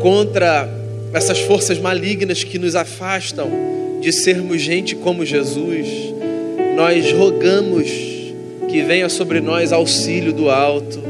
contra 0.02 0.68
essas 1.12 1.38
forças 1.38 1.78
malignas 1.78 2.42
que 2.42 2.58
nos 2.58 2.74
afastam 2.74 3.48
de 4.00 4.12
sermos 4.12 4.60
gente 4.60 4.96
como 4.96 5.24
Jesus. 5.24 5.86
Nós 6.74 7.12
rogamos 7.12 7.88
que 8.68 8.82
venha 8.82 9.08
sobre 9.08 9.40
nós 9.40 9.72
auxílio 9.72 10.32
do 10.32 10.50
alto, 10.50 11.00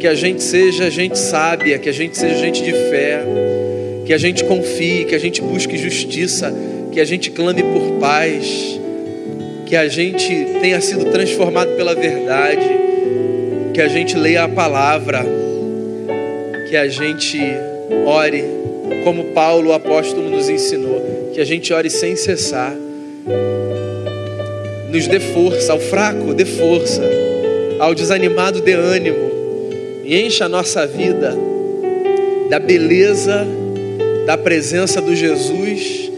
que 0.00 0.08
a 0.08 0.14
gente 0.14 0.42
seja 0.42 0.90
gente 0.90 1.18
sábia, 1.18 1.78
que 1.78 1.88
a 1.88 1.92
gente 1.92 2.16
seja 2.16 2.34
gente 2.36 2.62
de 2.62 2.72
fé, 2.72 3.22
que 4.06 4.14
a 4.14 4.18
gente 4.18 4.42
confie, 4.44 5.04
que 5.04 5.14
a 5.14 5.18
gente 5.18 5.42
busque 5.42 5.76
justiça, 5.76 6.52
que 6.90 6.98
a 6.98 7.04
gente 7.04 7.30
clame 7.30 7.62
por 7.62 7.98
paz, 8.00 8.80
que 9.66 9.76
a 9.76 9.86
gente 9.88 10.26
tenha 10.58 10.80
sido 10.80 11.04
transformado 11.12 11.76
pela 11.76 11.94
verdade, 11.94 12.66
que 13.74 13.80
a 13.80 13.88
gente 13.88 14.16
leia 14.16 14.44
a 14.44 14.48
palavra, 14.48 15.22
que 16.70 16.76
a 16.76 16.88
gente 16.88 17.38
ore 18.06 18.42
como 19.04 19.24
Paulo, 19.26 19.68
o 19.68 19.72
apóstolo, 19.74 20.30
nos 20.30 20.48
ensinou, 20.48 21.30
que 21.34 21.40
a 21.42 21.44
gente 21.44 21.74
ore 21.74 21.90
sem 21.90 22.16
cessar. 22.16 22.74
Nos 24.90 25.06
dê 25.06 25.20
força, 25.20 25.72
ao 25.72 25.78
fraco, 25.78 26.32
dê 26.32 26.46
força, 26.46 27.02
ao 27.78 27.94
desanimado, 27.94 28.60
dê 28.60 28.72
ânimo, 28.72 29.29
e 30.10 30.26
encha 30.26 30.46
a 30.46 30.48
nossa 30.48 30.84
vida 30.88 31.38
da 32.48 32.58
beleza 32.58 33.46
da 34.26 34.36
presença 34.36 35.00
do 35.00 35.14
Jesus 35.14 36.10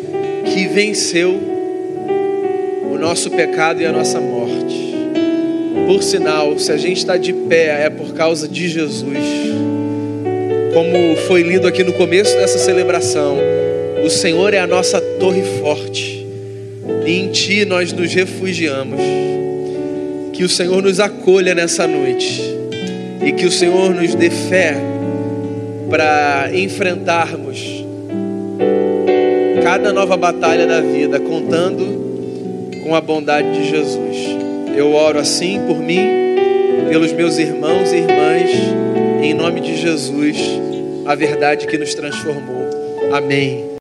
que 0.47 0.66
venceu 0.66 1.38
o 2.90 2.97
nosso 2.97 3.30
pecado 3.30 3.82
e 3.82 3.84
a 3.84 3.93
nossa 3.93 4.18
morte. 4.18 4.95
Por 5.86 6.03
sinal, 6.03 6.59
se 6.59 6.72
a 6.72 6.78
gente 6.78 6.97
está 6.97 7.18
de 7.18 7.34
pé 7.34 7.84
é 7.84 7.90
por 7.90 8.14
causa 8.14 8.49
de 8.49 8.66
Jesus. 8.66 9.18
Como 10.72 11.14
foi 11.28 11.43
lido 11.43 11.68
aqui 11.68 11.84
no 11.84 11.93
começo 11.93 12.34
dessa 12.34 12.59
celebração, 12.59 13.36
o 14.03 14.09
Senhor 14.09 14.55
é 14.55 14.59
a 14.59 14.66
nossa 14.66 15.03
torre 15.20 15.43
forte, 15.61 16.26
e 17.05 17.12
em 17.12 17.28
Ti 17.30 17.66
nós 17.66 17.93
nos 17.93 18.11
refugiamos. 18.14 19.03
Que 20.32 20.45
o 20.45 20.49
Senhor 20.49 20.82
nos 20.82 20.99
acolha 20.99 21.55
nessa 21.55 21.86
noite 21.86 22.61
e 23.23 23.33
que 23.33 23.47
o 23.47 23.51
Senhor 23.51 23.95
nos 23.95 24.14
dê 24.14 24.31
fé 24.31 24.77
para 25.89 26.51
enfrentarmos 26.53 27.83
cada 29.62 29.93
nova 29.93 30.16
batalha 30.16 30.66
da 30.66 30.81
vida, 30.81 31.20
contando 31.20 32.83
com 32.83 32.95
a 32.95 33.01
bondade 33.01 33.53
de 33.53 33.70
Jesus. 33.70 34.16
Eu 34.77 34.93
oro 34.93 35.18
assim 35.18 35.61
por 35.66 35.79
mim, 35.79 36.05
pelos 36.89 37.12
meus 37.12 37.39
irmãos 37.39 37.93
e 37.93 37.97
irmãs, 37.97 38.51
em 39.23 39.35
nome 39.35 39.61
de 39.61 39.77
Jesus, 39.77 40.37
a 41.07 41.14
verdade 41.14 41.66
que 41.66 41.79
nos 41.79 41.95
transformou. 41.95 42.68
Amém. 43.12 43.70